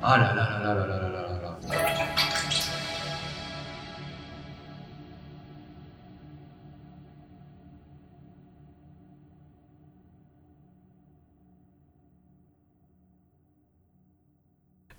Ah 0.00 0.18
là 0.18 0.34
là 0.36 0.60
là 0.62 0.74
là 0.74 0.86
là 0.86 0.98
là 0.98 1.08
là 1.08 1.28
là 1.32 1.58
là 1.68 2.93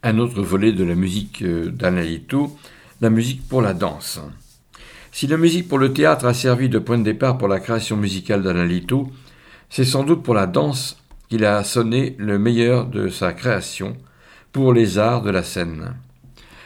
Un 0.07 0.19
autre 0.19 0.43
volet 0.43 0.71
de 0.71 0.83
la 0.83 0.93
musique 0.93 1.41
euh, 1.41 1.71
d'Analito, 1.71 2.55
la 3.01 3.09
musique 3.09 3.41
pour 3.47 3.63
la 3.63 3.73
danse. 3.73 4.19
Si 5.11 5.25
la 5.25 5.35
musique 5.35 5.67
pour 5.67 5.79
le 5.79 5.93
théâtre 5.93 6.27
a 6.27 6.35
servi 6.35 6.69
de 6.69 6.77
point 6.77 6.99
de 6.99 7.03
départ 7.03 7.39
pour 7.39 7.47
la 7.47 7.59
création 7.59 7.97
musicale 7.97 8.43
d'Analito, 8.43 9.11
c'est 9.67 9.83
sans 9.83 10.03
doute 10.03 10.21
pour 10.21 10.35
la 10.35 10.45
danse 10.45 11.01
qu'il 11.27 11.43
a 11.43 11.63
sonné 11.63 12.15
le 12.19 12.37
meilleur 12.37 12.85
de 12.85 13.07
sa 13.09 13.33
création 13.33 13.97
pour 14.51 14.73
les 14.73 14.99
arts 14.99 15.23
de 15.23 15.31
la 15.31 15.41
scène. 15.41 15.95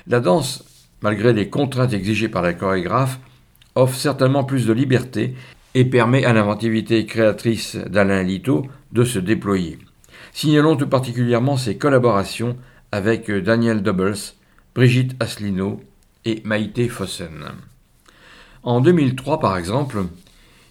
La 0.05 0.19
danse, 0.19 0.65
malgré 1.01 1.31
les 1.31 1.47
contraintes 1.47 1.93
exigées 1.93 2.27
par 2.27 2.41
la 2.41 2.53
chorégraphe, 2.53 3.21
offre 3.73 3.95
certainement 3.95 4.43
plus 4.43 4.65
de 4.65 4.73
liberté 4.73 5.33
et 5.75 5.85
permet 5.85 6.25
à 6.25 6.33
l'inventivité 6.33 7.05
créatrice 7.05 7.77
d'Alain 7.77 8.23
Lito 8.23 8.67
de 8.91 9.05
se 9.05 9.17
déployer. 9.17 9.79
Signalons 10.33 10.75
tout 10.75 10.89
particulièrement 10.89 11.55
ses 11.55 11.77
collaborations 11.77 12.57
avec 12.91 13.31
Daniel 13.31 13.81
Doubles, 13.83 14.15
Brigitte 14.75 15.15
Asselineau 15.19 15.81
et 16.25 16.41
Maïté 16.45 16.87
Fossen. 16.87 17.45
En 18.63 18.81
2003, 18.81 19.39
par 19.39 19.57
exemple, 19.57 20.05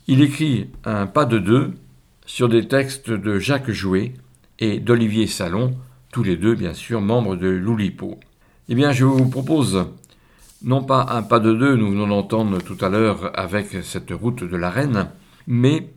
il 0.07 0.23
écrit 0.23 0.71
un 0.85 1.07
pas 1.07 1.25
de 1.25 1.39
deux 1.39 1.73
sur 2.27 2.49
des 2.49 2.69
textes 2.69 3.11
de 3.11 3.39
Jacques 3.39 3.71
Jouet 3.71 4.15
et 4.59 4.81
d'Olivier 4.81 5.27
Salon, 5.27 5.77
tous 6.13 6.23
les 6.23 6.37
deux 6.37 6.55
bien 6.55 6.75
sûr 6.75 7.01
membres 7.01 7.37
de 7.37 7.49
l'Oulipo. 7.49 8.19
Eh 8.69 8.75
bien, 8.75 8.93
je 8.93 9.05
vous 9.05 9.29
propose 9.29 9.87
non 10.63 10.83
pas 10.83 11.07
un 11.11 11.23
pas 11.23 11.39
de 11.39 11.55
deux, 11.55 11.77
nous 11.77 11.91
venons 11.91 12.09
d'entendre 12.09 12.61
tout 12.61 12.77
à 12.85 12.89
l'heure 12.89 13.31
avec 13.39 13.69
cette 13.83 14.11
route 14.11 14.43
de 14.43 14.57
la 14.57 14.71
Reine, 14.71 15.09
mais 15.47 15.89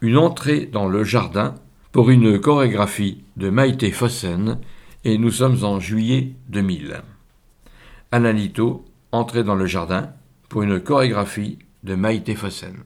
une 0.00 0.18
entrée 0.18 0.66
dans 0.66 0.86
le 0.86 1.02
jardin 1.02 1.54
pour 1.92 2.10
une 2.10 2.38
chorégraphie 2.38 3.22
de 3.36 3.48
Maïté 3.48 3.90
Fossen, 3.90 4.58
et 5.04 5.18
nous 5.18 5.30
sommes 5.30 5.64
en 5.64 5.80
juillet 5.80 6.32
2000. 6.48 7.02
Analito, 8.12 8.84
entrée 9.10 9.44
dans 9.44 9.54
le 9.54 9.66
jardin 9.66 10.12
pour 10.48 10.62
une 10.62 10.80
chorégraphie 10.80 11.58
de 11.82 11.94
Maïté 11.94 12.34
Fossen. 12.34 12.84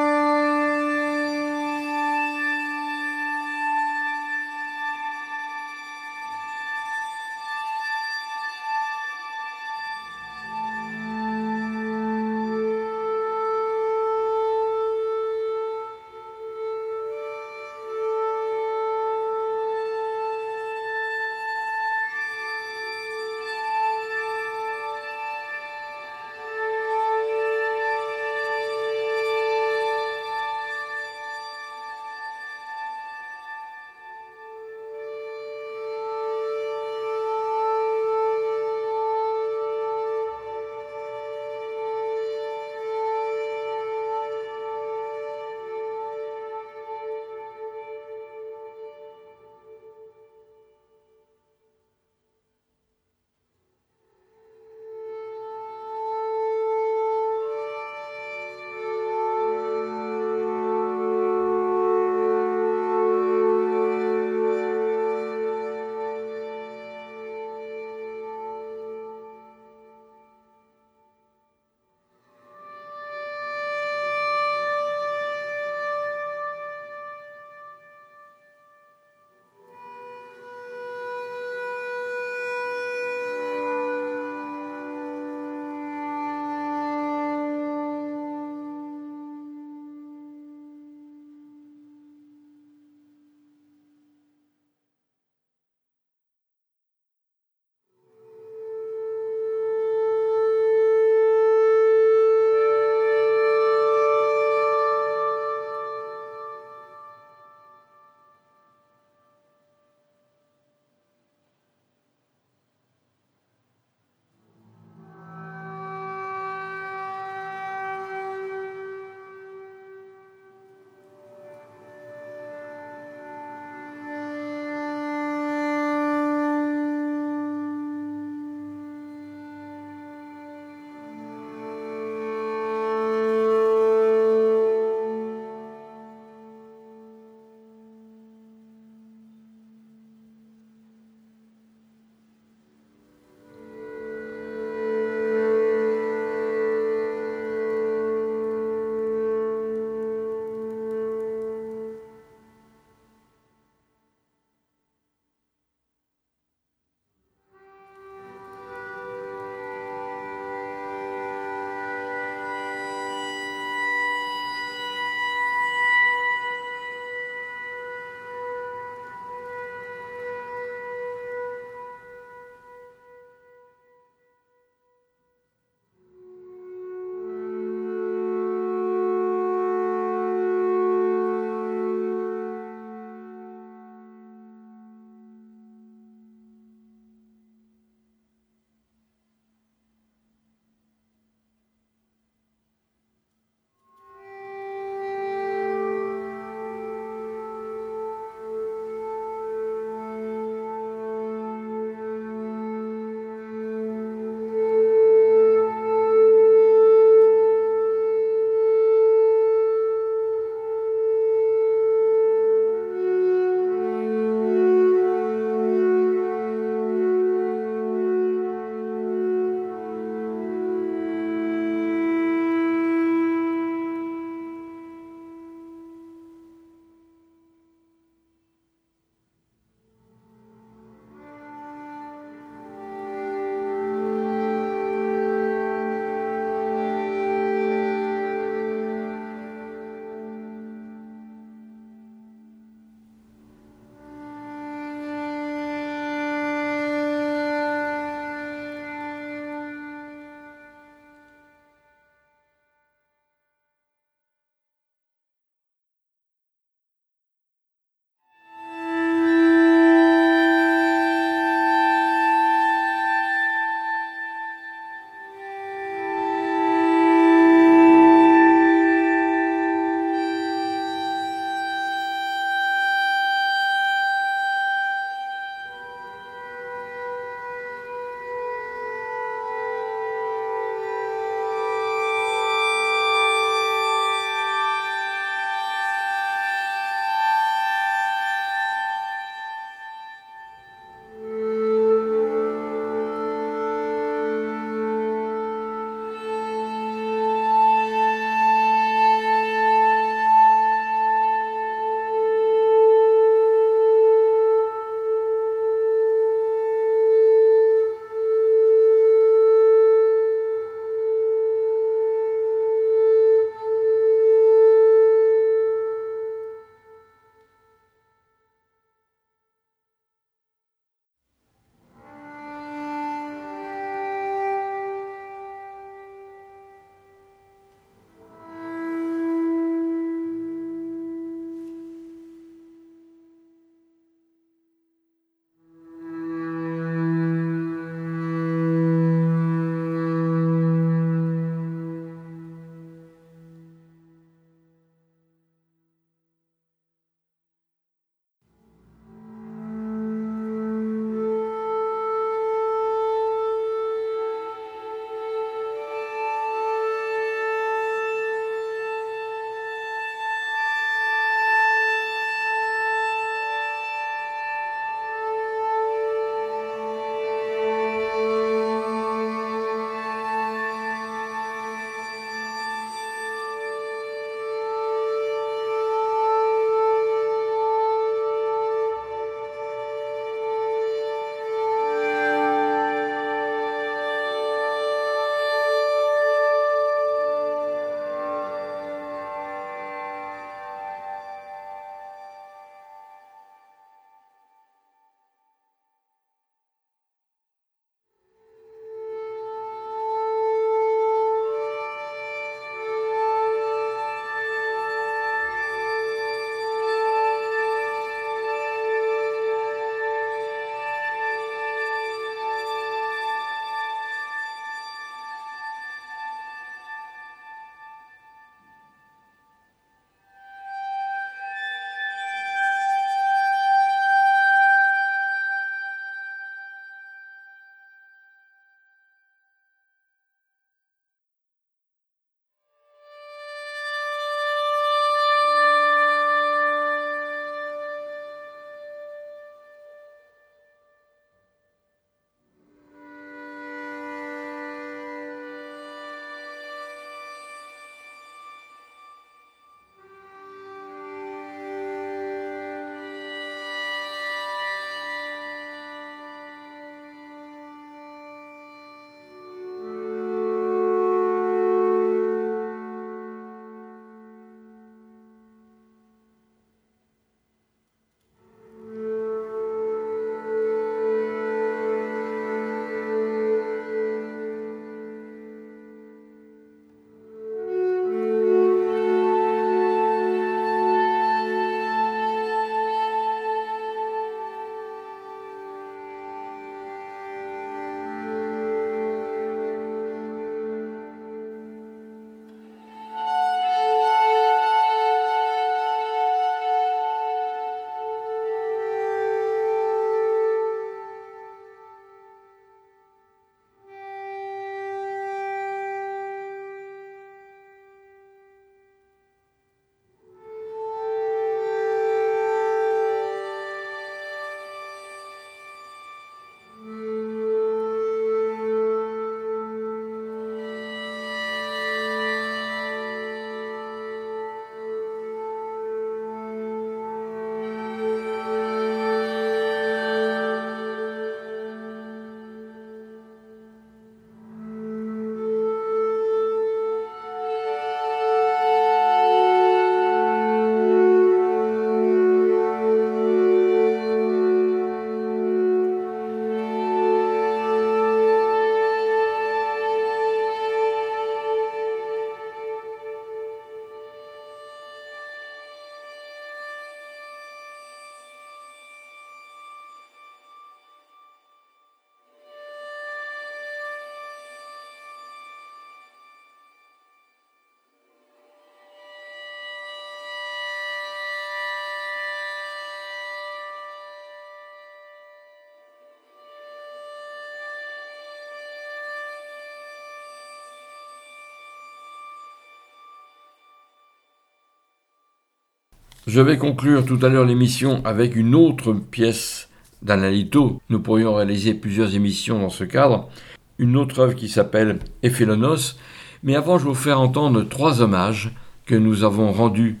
Je 586.28 586.42
vais 586.42 586.58
conclure 586.58 587.06
tout 587.06 587.18
à 587.22 587.30
l'heure 587.30 587.46
l'émission 587.46 588.02
avec 588.04 588.36
une 588.36 588.54
autre 588.54 588.92
pièce 588.92 589.70
d'Alain 590.02 590.28
Lito. 590.28 590.78
Nous 590.90 591.00
pourrions 591.00 591.34
réaliser 591.34 591.72
plusieurs 591.72 592.14
émissions 592.14 592.58
dans 592.58 592.68
ce 592.68 592.84
cadre. 592.84 593.30
Une 593.78 593.96
autre 593.96 594.18
œuvre 594.18 594.34
qui 594.34 594.50
s'appelle 594.50 594.98
Ephélonos. 595.22 595.96
Mais 596.42 596.54
avant, 596.54 596.76
je 596.76 596.84
vais 596.84 596.90
vous 596.90 596.94
faire 596.94 597.18
entendre 597.18 597.62
trois 597.62 598.02
hommages 598.02 598.54
que 598.84 598.94
nous 598.94 599.24
avons 599.24 599.52
rendus 599.52 600.00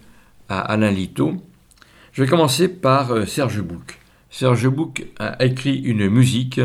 à 0.50 0.60
Alain 0.60 0.90
Lito. 0.90 1.32
Je 2.12 2.22
vais 2.22 2.28
commencer 2.28 2.68
par 2.68 3.10
euh, 3.10 3.24
Serge 3.24 3.62
Bouc. 3.62 3.98
Serge 4.28 4.68
Bouc 4.68 5.06
a 5.18 5.42
écrit 5.42 5.76
une 5.76 6.10
musique 6.10 6.60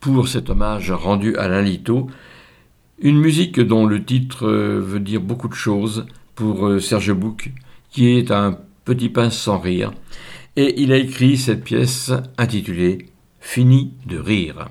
pour 0.00 0.26
cet 0.26 0.48
hommage 0.48 0.90
rendu 0.90 1.36
à 1.36 1.42
Alain 1.42 1.60
Lito. 1.60 2.06
Une 2.98 3.20
musique 3.20 3.60
dont 3.60 3.84
le 3.84 4.02
titre 4.02 4.46
euh, 4.46 4.80
veut 4.80 5.00
dire 5.00 5.20
beaucoup 5.20 5.48
de 5.48 5.54
choses 5.54 6.06
pour 6.34 6.66
euh, 6.66 6.80
Serge 6.80 7.12
Bouc, 7.12 7.52
qui 7.90 8.16
est 8.16 8.30
un 8.30 8.56
petit 8.84 9.08
pince 9.08 9.36
sans 9.36 9.58
rire. 9.58 9.92
Et 10.56 10.82
il 10.82 10.92
a 10.92 10.96
écrit 10.96 11.36
cette 11.36 11.64
pièce 11.64 12.12
intitulée 12.38 13.06
Fini 13.40 13.94
de 14.06 14.18
rire. 14.18 14.68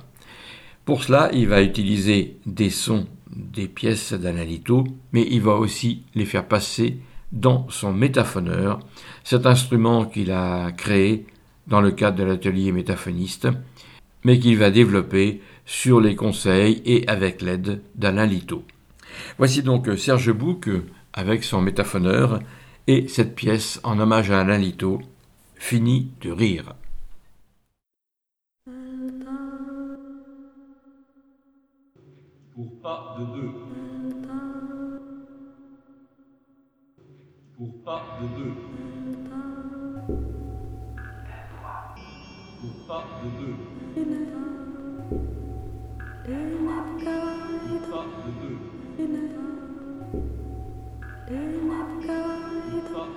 Pour 0.85 1.03
cela, 1.03 1.29
il 1.33 1.47
va 1.47 1.61
utiliser 1.61 2.37
des 2.45 2.69
sons 2.69 3.07
des 3.35 3.67
pièces 3.67 4.13
d'Analito, 4.13 4.85
mais 5.11 5.27
il 5.29 5.41
va 5.41 5.55
aussi 5.55 6.03
les 6.15 6.25
faire 6.25 6.47
passer 6.47 6.97
dans 7.31 7.67
son 7.69 7.93
métaphoneur, 7.93 8.79
cet 9.23 9.45
instrument 9.45 10.05
qu'il 10.05 10.31
a 10.31 10.71
créé 10.71 11.25
dans 11.67 11.81
le 11.81 11.91
cadre 11.91 12.17
de 12.17 12.23
l'atelier 12.23 12.71
métaphoniste, 12.71 13.47
mais 14.23 14.39
qu'il 14.39 14.57
va 14.57 14.69
développer 14.69 15.41
sur 15.65 16.01
les 16.01 16.15
conseils 16.15 16.81
et 16.85 17.07
avec 17.07 17.41
l'aide 17.41 17.81
d'Alain 17.95 18.25
Lito. 18.25 18.63
Voici 19.37 19.63
donc 19.63 19.89
Serge 19.97 20.31
Bouc 20.31 20.69
avec 21.13 21.43
son 21.43 21.61
métaphoneur 21.61 22.39
et 22.87 23.07
cette 23.07 23.35
pièce 23.35 23.79
en 23.83 23.99
hommage 23.99 24.31
à 24.31 24.41
Alain 24.41 24.57
Lito, 24.57 25.01
Fini 25.55 26.11
de 26.21 26.31
rire. 26.31 26.75
Pour 32.55 32.81
pas 32.81 33.15
de 33.19 33.25
deux. 33.25 33.51
Pour 37.57 37.83
pas 37.83 38.03
de 38.19 38.27
deux. 38.37 38.53
Pour 42.59 42.73
pas 42.87 43.05
de 43.23 43.29
deux. 43.39 43.55
Pour 47.69 47.89
pas 47.91 48.05
de 48.25 48.31
deux. 48.41 48.57
Pour 53.01 53.09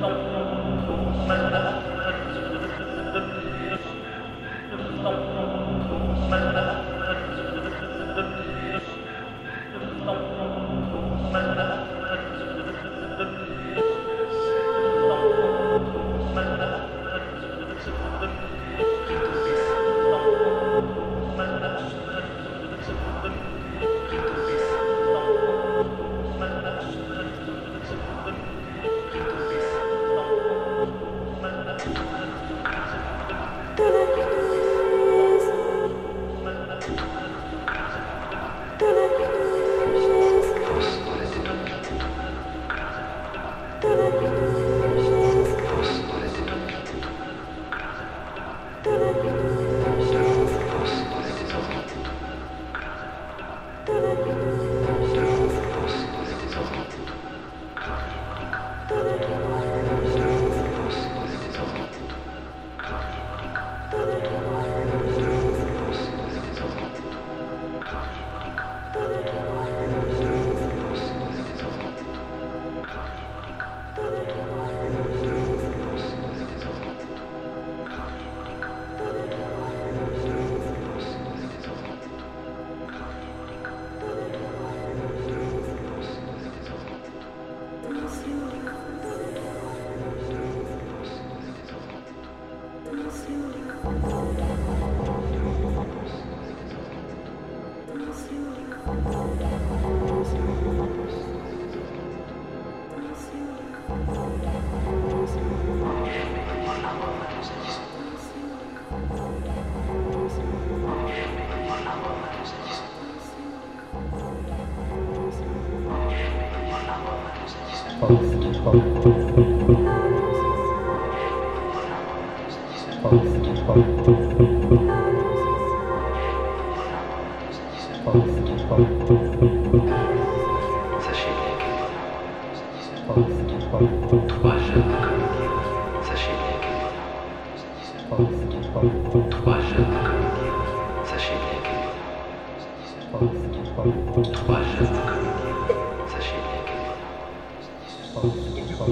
pas 0.00 0.37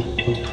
Thank 0.02 0.38
you. 0.38 0.45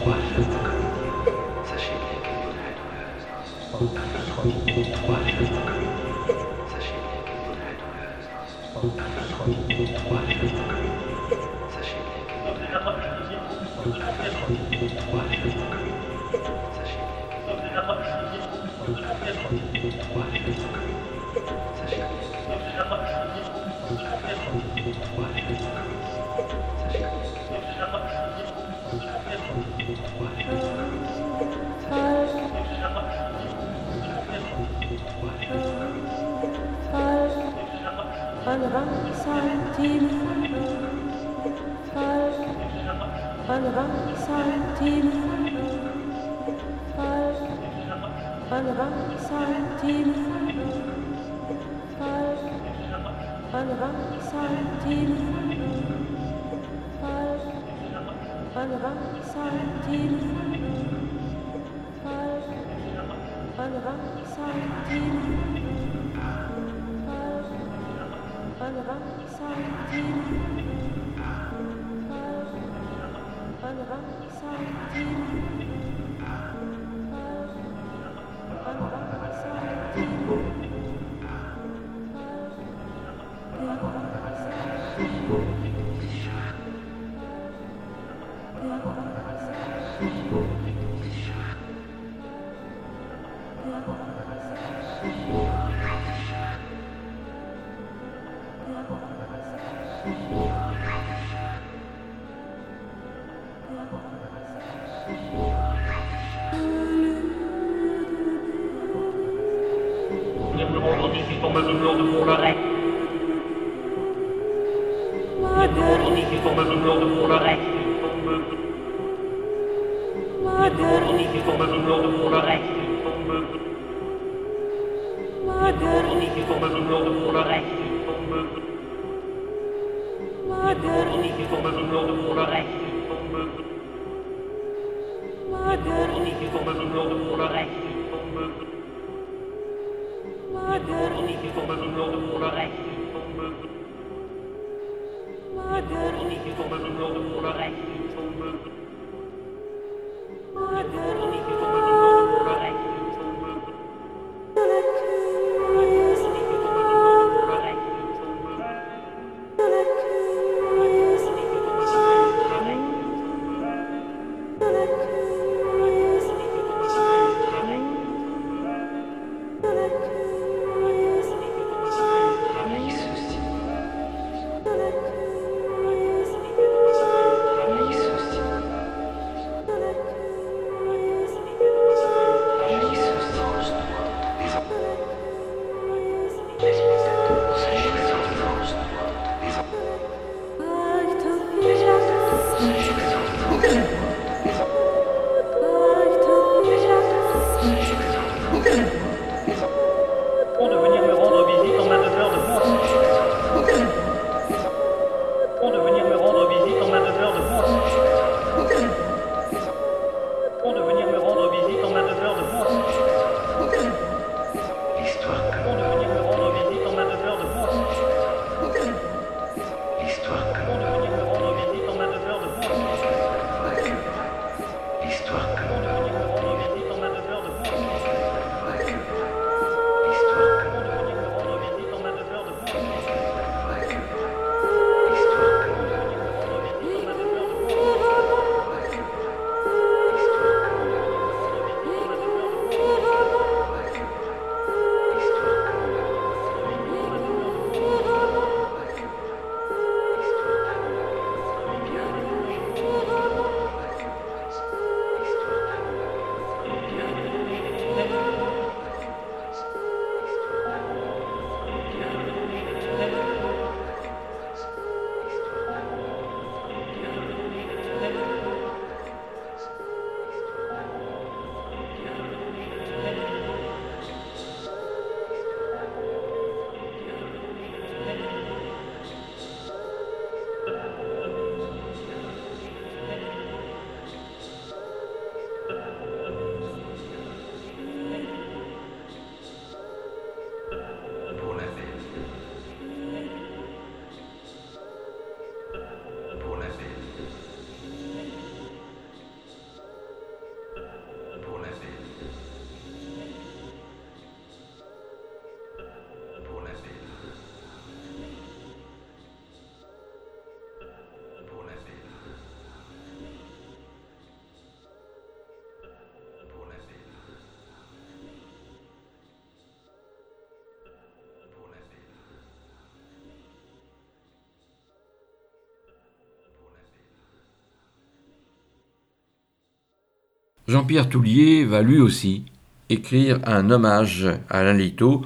Jean-Pierre 330.68 331.10
Toulier 331.10 331.66
va 331.66 331.82
lui 331.82 332.00
aussi 332.00 332.46
écrire 332.90 333.40
un 333.46 333.70
hommage 333.70 334.26
à 334.50 334.60
Alain 334.60 334.74
Lito 334.74 335.26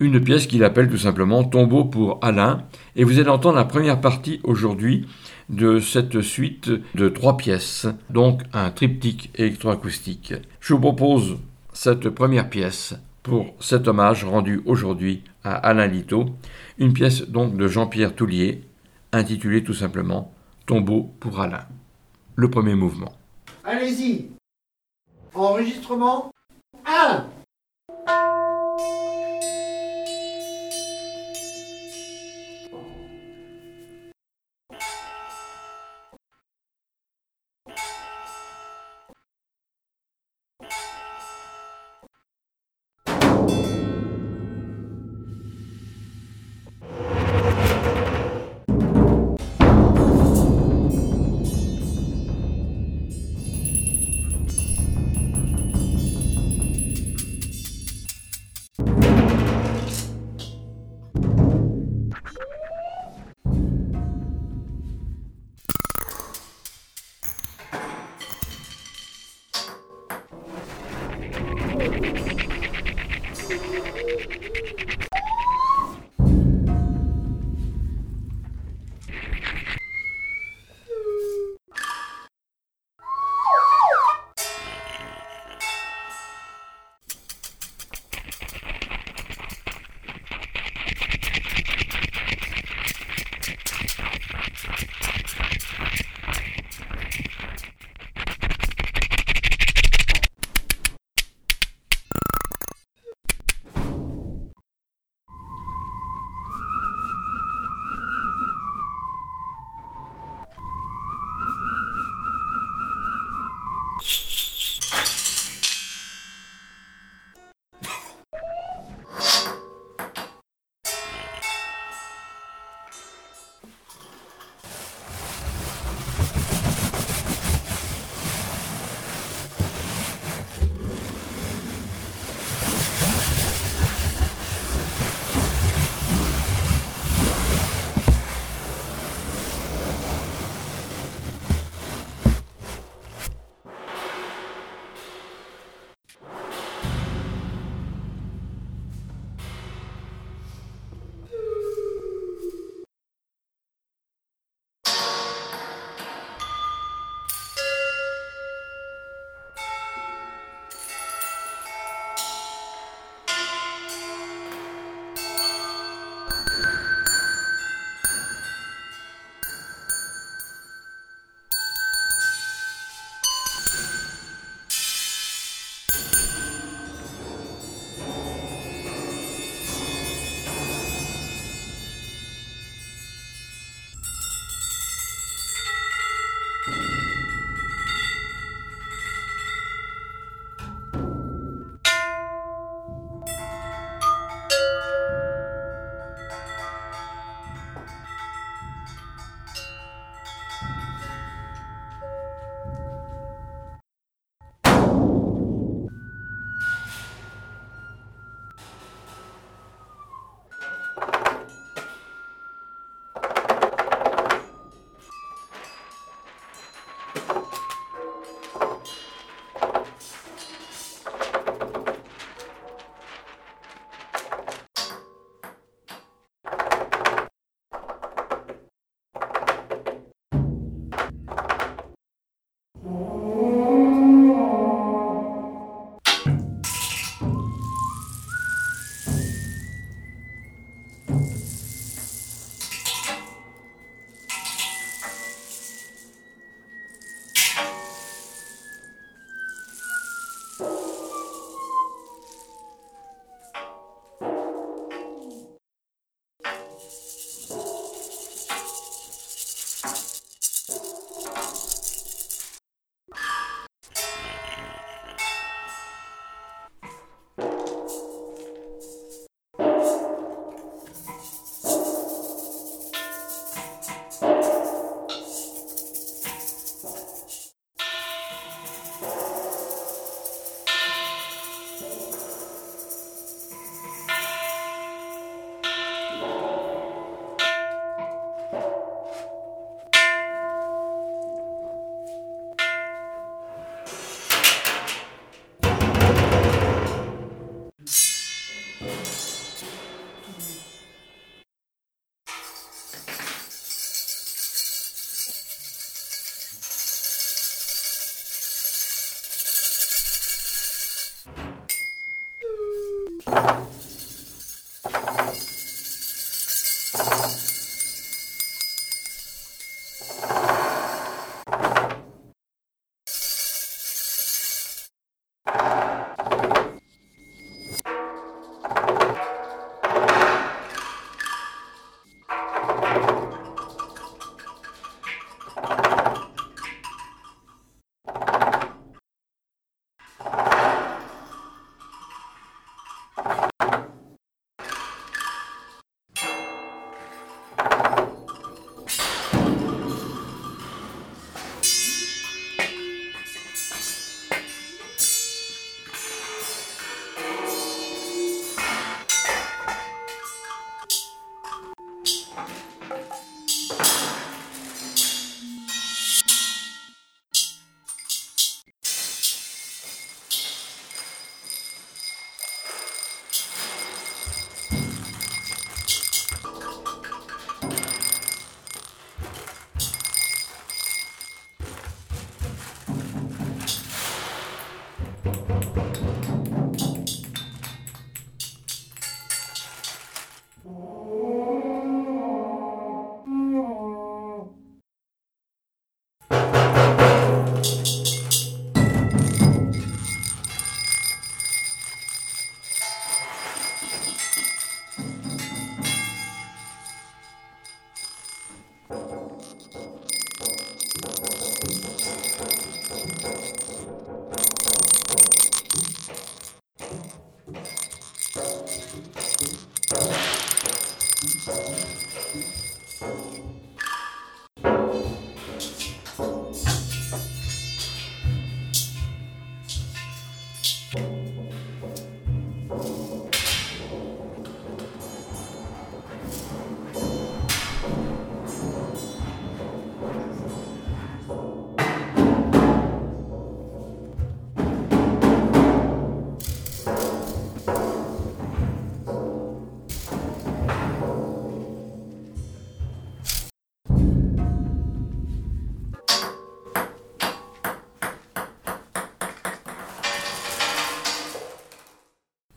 une 0.00 0.20
pièce 0.20 0.46
qu'il 0.46 0.64
appelle 0.64 0.88
tout 0.88 0.98
simplement 0.98 1.44
Tombeau 1.44 1.84
pour 1.84 2.18
Alain. 2.22 2.64
Et 2.96 3.04
vous 3.04 3.18
allez 3.18 3.28
entendre 3.28 3.56
la 3.56 3.64
première 3.64 4.00
partie 4.00 4.40
aujourd'hui 4.42 5.06
de 5.48 5.78
cette 5.78 6.20
suite 6.20 6.70
de 6.94 7.08
trois 7.08 7.36
pièces, 7.36 7.86
donc 8.10 8.42
un 8.52 8.70
triptyque 8.70 9.30
électroacoustique. 9.34 10.34
Je 10.60 10.74
vous 10.74 10.80
propose 10.80 11.36
cette 11.72 12.08
première 12.10 12.48
pièce 12.48 12.94
pour 13.22 13.54
cet 13.60 13.88
hommage 13.88 14.24
rendu 14.24 14.62
aujourd'hui 14.66 15.22
à 15.44 15.54
Alain 15.54 15.86
Lito, 15.86 16.26
une 16.78 16.92
pièce 16.92 17.28
donc 17.28 17.56
de 17.56 17.68
Jean-Pierre 17.68 18.14
Toulier, 18.14 18.62
intitulée 19.12 19.62
tout 19.62 19.74
simplement 19.74 20.32
Tombeau 20.66 21.14
pour 21.20 21.40
Alain. 21.40 21.66
Le 22.36 22.50
premier 22.50 22.74
mouvement. 22.74 23.12
Allez-y. 23.64 24.33
Enregistrement 25.34 26.32
1. 26.86 27.33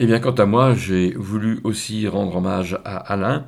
Bien, 0.07 0.19
quant 0.19 0.31
à 0.31 0.45
moi, 0.45 0.73
j'ai 0.73 1.11
voulu 1.15 1.59
aussi 1.65 2.07
rendre 2.07 2.38
hommage 2.38 2.79
à 2.85 2.95
Alain, 2.95 3.45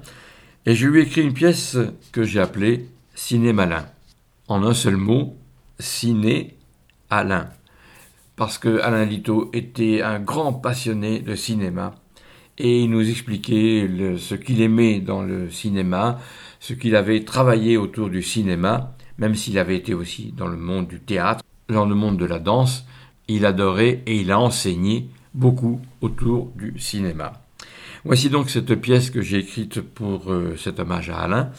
et 0.66 0.76
je 0.76 0.88
lui 0.88 1.00
ai 1.00 1.04
écrit 1.04 1.22
une 1.22 1.34
pièce 1.34 1.78
que 2.12 2.24
j'ai 2.24 2.42
appelée 2.42 2.86
Ciné 3.16 3.54
Malin. 3.54 3.86
En 4.50 4.62
un 4.64 4.74
seul 4.74 4.98
mot, 4.98 5.38
Ciné 5.80 6.58
Alain. 7.10 7.48
Parce 8.36 8.58
que 8.58 8.82
Alain 8.82 9.06
Lito 9.06 9.50
était 9.54 10.02
un 10.02 10.20
grand 10.20 10.52
passionné 10.52 11.20
de 11.20 11.34
cinéma, 11.34 11.96
et 12.58 12.82
il 12.82 12.90
nous 12.90 13.10
expliquait 13.10 13.90
ce 14.18 14.36
qu'il 14.36 14.62
aimait 14.62 15.00
dans 15.00 15.24
le 15.24 15.50
cinéma, 15.50 16.20
ce 16.60 16.74
qu'il 16.74 16.98
avait 16.98 17.24
travaillé 17.24 17.78
autour 17.78 18.10
du 18.10 18.22
cinéma, 18.22 18.98
même 19.18 19.36
s'il 19.36 19.58
avait 19.60 19.78
été 19.78 19.94
aussi 19.94 20.34
dans 20.36 20.48
le 20.48 20.58
monde 20.58 20.90
du 20.90 21.00
théâtre, 21.00 21.42
dans 21.70 21.86
le 21.86 21.96
monde 21.96 22.18
de 22.18 22.26
la 22.26 22.40
danse, 22.40 22.86
il 23.30 23.46
adorait 23.46 24.04
et 24.08 24.20
il 24.20 24.30
a 24.34 24.42
enseigné 24.42 25.10
beaucoup 25.40 25.82
autour 26.02 26.52
du 26.56 26.78
cinéma. 26.78 27.42
Voici 28.04 28.30
donc 28.30 28.50
cette 28.50 28.76
pièce 28.76 29.10
que 29.10 29.22
j'ai 29.22 29.40
écrite 29.40 29.82
pour 29.82 30.32
euh, 30.32 30.56
cet 30.58 30.80
hommage 30.80 31.10
à 31.10 31.20
Alain, 31.20 31.52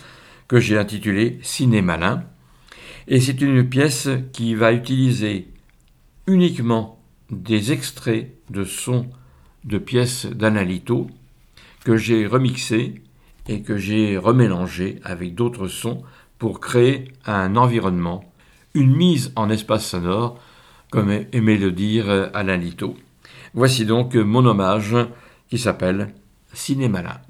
que 0.48 0.60
j'ai 0.60 0.78
intitulée 0.78 1.38
Cinémalin. 1.42 2.24
Et 3.08 3.20
c'est 3.20 3.40
une 3.40 3.68
pièce 3.68 4.08
qui 4.32 4.54
va 4.54 4.72
utiliser 4.72 5.48
uniquement 6.26 7.00
des 7.30 7.72
extraits 7.72 8.34
de 8.50 8.64
sons 8.64 9.06
de 9.64 9.78
pièces 9.78 10.26
d'Analito 10.26 11.08
que 11.84 11.96
j'ai 11.96 12.26
remixés 12.26 13.02
et 13.48 13.62
que 13.62 13.76
j'ai 13.76 14.18
remélangés 14.18 15.00
avec 15.04 15.34
d'autres 15.34 15.68
sons 15.68 16.02
pour 16.38 16.60
créer 16.60 17.12
un 17.26 17.56
environnement, 17.56 18.30
une 18.74 18.94
mise 18.94 19.32
en 19.36 19.50
espace 19.50 19.86
sonore, 19.86 20.38
comme 20.90 21.10
aimait 21.32 21.58
le 21.58 21.72
dire 21.72 22.30
Alain 22.34 22.56
Lito. 22.56 22.96
Voici 23.54 23.84
donc 23.84 24.14
mon 24.14 24.44
hommage 24.46 24.96
qui 25.48 25.58
s'appelle 25.58 26.14
Cinémalin. 26.52 27.20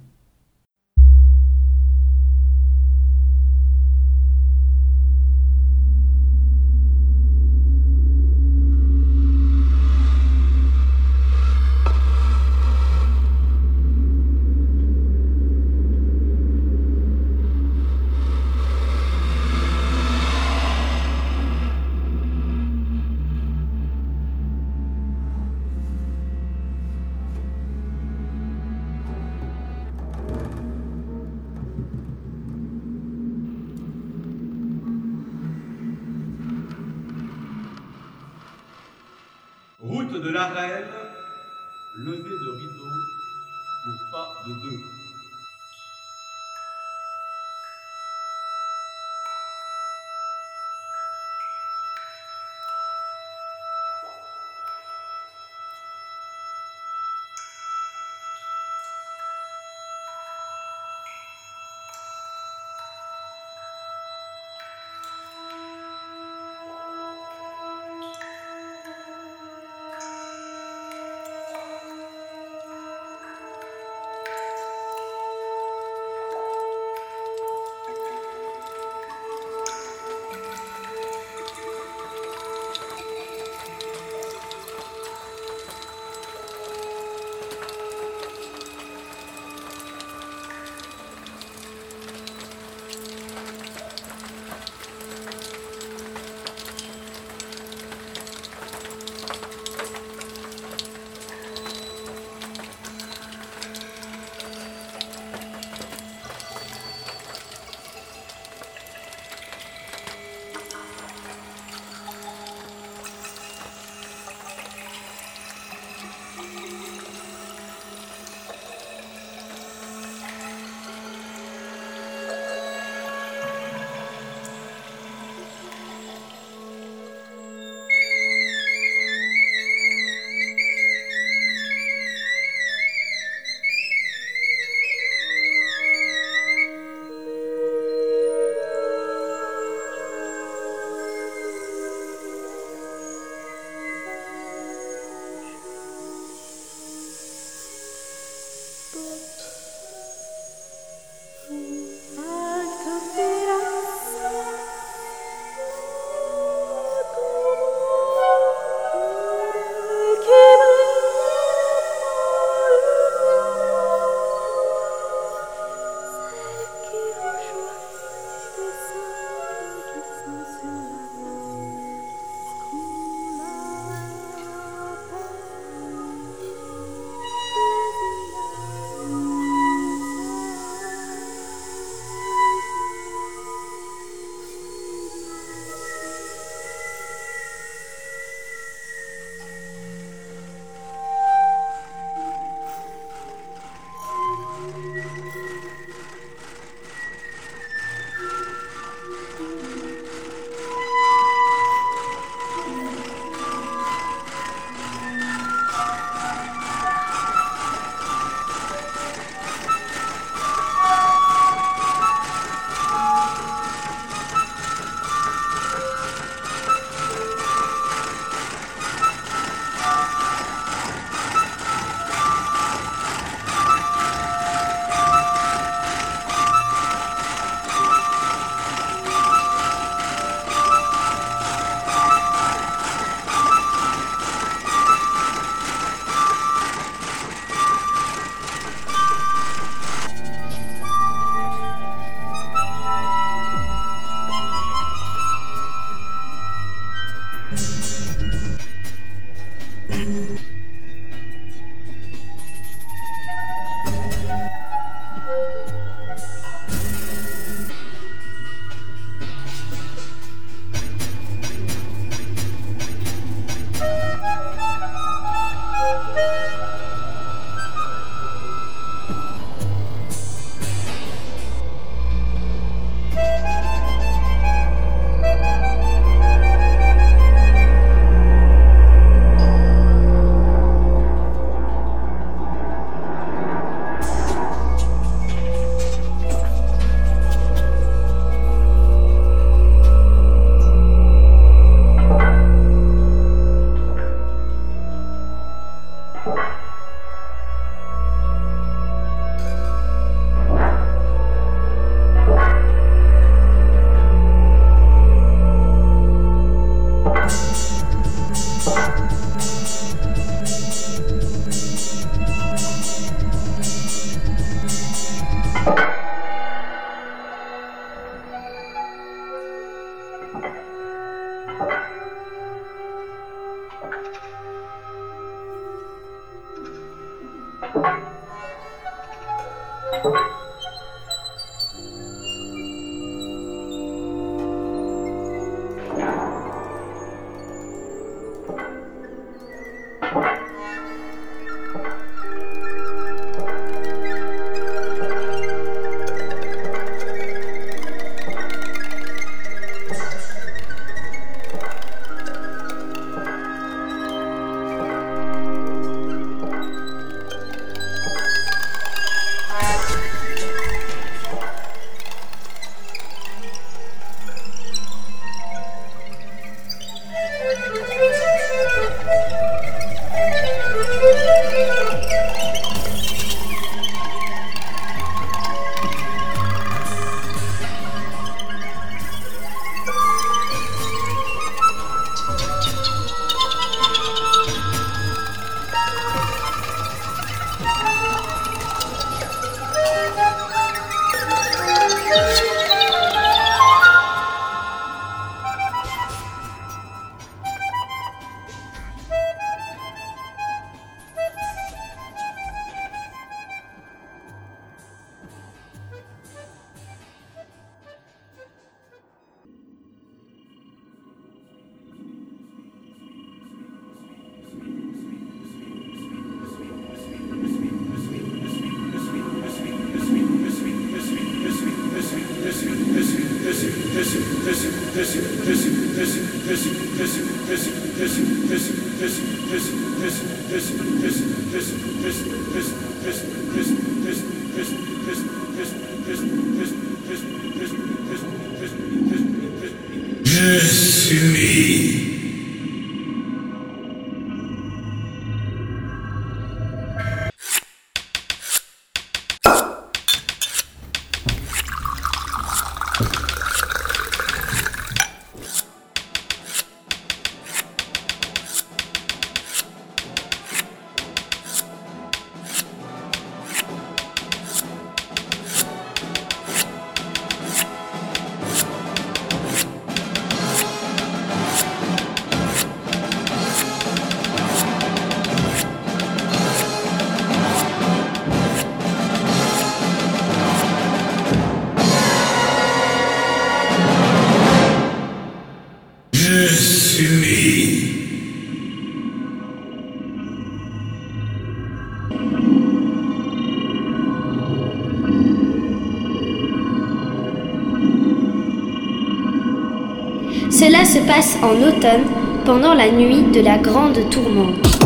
Se 500.90 500.98
passe 500.98 501.38
en 501.40 501.54
automne, 501.62 502.04
pendant 502.44 502.74
la 502.74 502.90
nuit 502.90 503.22
de 503.22 503.40
la 503.40 503.58
grande 503.58 504.10
tourmente. 504.10 504.80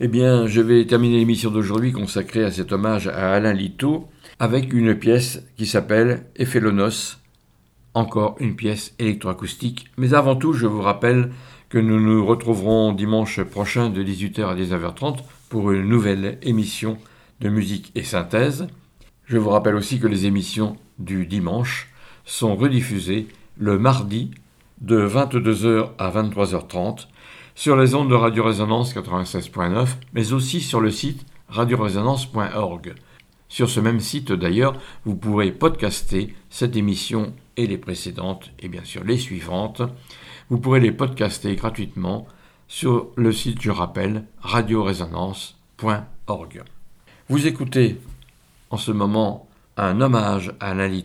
Eh 0.00 0.06
bien, 0.06 0.46
je 0.46 0.60
vais 0.60 0.86
terminer 0.86 1.18
l'émission 1.18 1.50
d'aujourd'hui 1.50 1.90
consacrée 1.90 2.44
à 2.44 2.52
cet 2.52 2.70
hommage 2.70 3.08
à 3.08 3.32
Alain 3.32 3.52
Lito 3.52 4.06
avec 4.38 4.72
une 4.72 4.94
pièce 4.94 5.42
qui 5.56 5.66
s'appelle 5.66 6.24
Ephélonos, 6.36 7.16
encore 7.94 8.36
une 8.38 8.54
pièce 8.54 8.94
électroacoustique. 9.00 9.90
Mais 9.96 10.14
avant 10.14 10.36
tout, 10.36 10.52
je 10.52 10.68
vous 10.68 10.82
rappelle 10.82 11.32
que 11.68 11.78
nous 11.78 11.98
nous 11.98 12.24
retrouverons 12.24 12.92
dimanche 12.92 13.42
prochain 13.42 13.90
de 13.90 14.04
18h 14.04 14.44
à 14.44 14.54
19h30 14.54 15.18
pour 15.48 15.72
une 15.72 15.88
nouvelle 15.88 16.38
émission 16.42 16.96
de 17.40 17.48
musique 17.48 17.90
et 17.96 18.04
synthèse. 18.04 18.68
Je 19.24 19.36
vous 19.36 19.50
rappelle 19.50 19.74
aussi 19.74 19.98
que 19.98 20.06
les 20.06 20.26
émissions 20.26 20.76
du 21.00 21.26
dimanche 21.26 21.88
sont 22.24 22.54
rediffusées 22.54 23.26
le 23.56 23.80
mardi 23.80 24.30
de 24.80 25.08
22h 25.08 25.88
à 25.98 26.08
23h30 26.12 27.08
sur 27.58 27.76
les 27.76 27.94
ondes 27.96 28.08
de 28.08 28.14
Radio 28.14 28.44
Résonance 28.44 28.94
96.9, 28.94 29.88
mais 30.12 30.32
aussi 30.32 30.60
sur 30.60 30.80
le 30.80 30.92
site 30.92 31.26
radioresonance.org. 31.48 32.94
Sur 33.48 33.68
ce 33.68 33.80
même 33.80 33.98
site 33.98 34.30
d'ailleurs, 34.30 34.74
vous 35.04 35.16
pourrez 35.16 35.50
podcaster 35.50 36.36
cette 36.50 36.76
émission 36.76 37.34
et 37.56 37.66
les 37.66 37.76
précédentes, 37.76 38.52
et 38.60 38.68
bien 38.68 38.84
sûr 38.84 39.02
les 39.02 39.18
suivantes. 39.18 39.82
Vous 40.50 40.58
pourrez 40.58 40.78
les 40.78 40.92
podcaster 40.92 41.56
gratuitement 41.56 42.28
sur 42.68 43.08
le 43.16 43.32
site, 43.32 43.60
je 43.60 43.72
rappelle, 43.72 44.26
radioresonance.org. 44.40 46.62
Vous 47.28 47.46
écoutez 47.48 48.00
en 48.70 48.76
ce 48.76 48.92
moment 48.92 49.48
un 49.76 50.00
hommage 50.00 50.52
à 50.60 50.70
Alain 50.70 50.96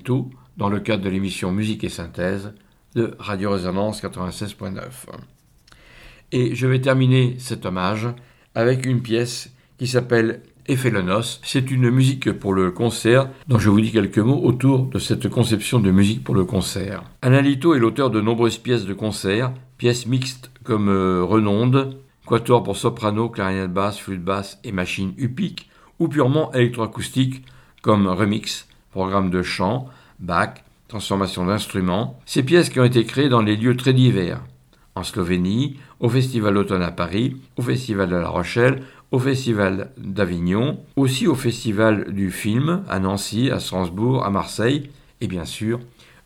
dans 0.58 0.70
le 0.70 0.82
cadre 0.82 1.04
de 1.04 1.10
l'émission 1.10 1.52
Musique 1.52 1.84
et 1.84 1.90
Synthèse 1.90 2.54
de 2.94 3.16
Radio 3.18 3.50
Résonance 3.50 4.04
96.9. 4.04 4.84
Et 6.34 6.56
je 6.56 6.66
vais 6.66 6.82
terminer 6.82 7.36
cet 7.38 7.64
hommage 7.68 8.08
avec 8.56 8.88
une 8.88 9.04
pièce 9.04 9.54
qui 9.78 9.86
s'appelle 9.86 10.42
Ephélonos. 10.66 11.40
C'est 11.44 11.70
une 11.70 11.92
musique 11.92 12.32
pour 12.32 12.56
le 12.56 12.72
concert 12.72 13.30
dont 13.48 13.60
je 13.60 13.70
vous 13.70 13.80
dis 13.80 13.92
quelques 13.92 14.18
mots 14.18 14.42
autour 14.44 14.88
de 14.88 14.98
cette 14.98 15.30
conception 15.30 15.80
de 15.80 15.92
musique 15.92 16.24
pour 16.24 16.34
le 16.34 16.44
concert. 16.44 17.04
Alain 17.22 17.42
Lito 17.42 17.76
est 17.76 17.80
l'auteur 17.80 18.10
de 18.10 18.20
nombreuses 18.20 18.58
pièces 18.58 18.86
de 18.86 18.96
concert, 18.96 19.54
pièces 19.78 20.08
mixtes 20.08 20.50
comme 20.64 20.90
euh, 20.90 21.24
Renonde, 21.24 22.00
quatuor 22.26 22.64
pour 22.64 22.78
soprano, 22.78 23.30
clarinette 23.30 23.72
basse, 23.72 24.00
flûte 24.00 24.24
basse 24.24 24.60
et 24.64 24.72
machine 24.72 25.14
upique, 25.18 25.70
ou 26.00 26.08
purement 26.08 26.52
électroacoustique 26.54 27.46
comme 27.84 28.08
Remix, 28.08 28.68
programme 28.90 29.30
de 29.30 29.44
chant, 29.44 29.88
bac, 30.20 30.64
transformation 30.88 31.46
d'instruments. 31.46 32.20
Ces 32.26 32.42
pièces 32.42 32.70
qui 32.70 32.80
ont 32.80 32.86
été 32.86 33.06
créées 33.06 33.30
dans 33.30 33.44
des 33.44 33.56
lieux 33.56 33.78
très 33.78 33.94
divers 33.94 34.42
en 34.96 35.04
Slovénie, 35.04 35.78
au 36.00 36.10
Festival 36.10 36.58
Automne 36.58 36.84
à 36.84 36.92
Paris, 36.92 37.38
au 37.58 37.62
Festival 37.62 38.10
de 38.10 38.16
La 38.16 38.30
Rochelle, 38.30 38.84
au 39.12 39.20
Festival 39.20 39.92
d'Avignon, 39.98 40.80
aussi 40.96 41.28
au 41.28 41.36
Festival 41.36 42.14
du 42.14 42.32
film 42.32 42.84
à 42.90 43.00
Nancy, 43.00 43.52
à 43.52 43.60
Strasbourg, 43.60 44.26
à 44.26 44.30
Marseille 44.30 44.90
et 45.22 45.28
bien 45.28 45.46
sûr 45.46 45.80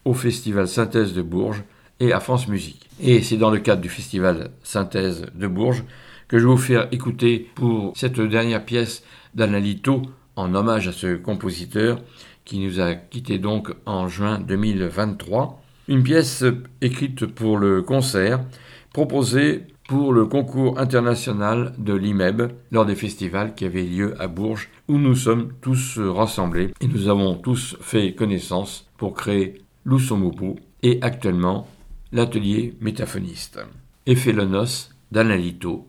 au 0.05 0.13
Festival 0.13 0.67
Synthèse 0.67 1.13
de 1.13 1.21
Bourges 1.21 1.63
et 1.99 2.13
à 2.13 2.21
France 2.21 2.47
Musique. 2.47 2.89
Et 3.01 3.21
c'est 3.21 3.37
dans 3.37 3.49
le 3.49 3.59
cadre 3.59 3.81
du 3.81 3.89
Festival 3.89 4.51
Synthèse 4.63 5.25
de 5.35 5.47
Bourges 5.47 5.83
que 6.27 6.39
je 6.39 6.45
vais 6.45 6.51
vous 6.51 6.57
faire 6.57 6.87
écouter 6.91 7.49
pour 7.55 7.91
cette 7.95 8.19
dernière 8.19 8.63
pièce 8.63 9.03
d'Analito 9.35 10.01
en 10.37 10.55
hommage 10.55 10.87
à 10.87 10.91
ce 10.93 11.15
compositeur 11.15 11.99
qui 12.45 12.59
nous 12.59 12.79
a 12.79 12.95
quittés 12.95 13.37
donc 13.37 13.73
en 13.85 14.07
juin 14.07 14.39
2023. 14.39 15.61
Une 15.87 16.03
pièce 16.03 16.43
écrite 16.81 17.25
pour 17.27 17.57
le 17.57 17.81
concert 17.81 18.43
proposée 18.91 19.63
pour 19.87 20.11
le 20.11 20.25
concours 20.25 20.79
international 20.79 21.73
de 21.77 21.93
l'IMEB 21.93 22.51
lors 22.71 22.85
des 22.85 22.95
festivals 22.95 23.55
qui 23.55 23.63
avaient 23.63 23.83
lieu 23.83 24.21
à 24.21 24.27
Bourges 24.27 24.69
où 24.89 24.97
nous 24.97 25.15
sommes 25.15 25.53
tous 25.61 25.97
rassemblés 25.97 26.73
et 26.81 26.87
nous 26.87 27.07
avons 27.07 27.35
tous 27.35 27.77
fait 27.79 28.13
connaissance 28.15 28.89
pour 28.97 29.13
créer 29.13 29.61
l'Usomupu 29.85 30.59
et 30.83 30.99
actuellement 31.01 31.69
l'atelier 32.11 32.75
métaphoniste. 32.81 33.59
Effet 34.05 34.33
le 34.33 34.43
noce 34.43 34.89
d'Alain 35.13 35.37
Lito. 35.37 35.87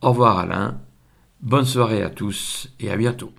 Au 0.00 0.10
revoir 0.10 0.38
Alain, 0.38 0.80
bonne 1.42 1.64
soirée 1.64 2.02
à 2.04 2.10
tous 2.10 2.68
et 2.78 2.88
à 2.88 2.96
bientôt. 2.96 3.32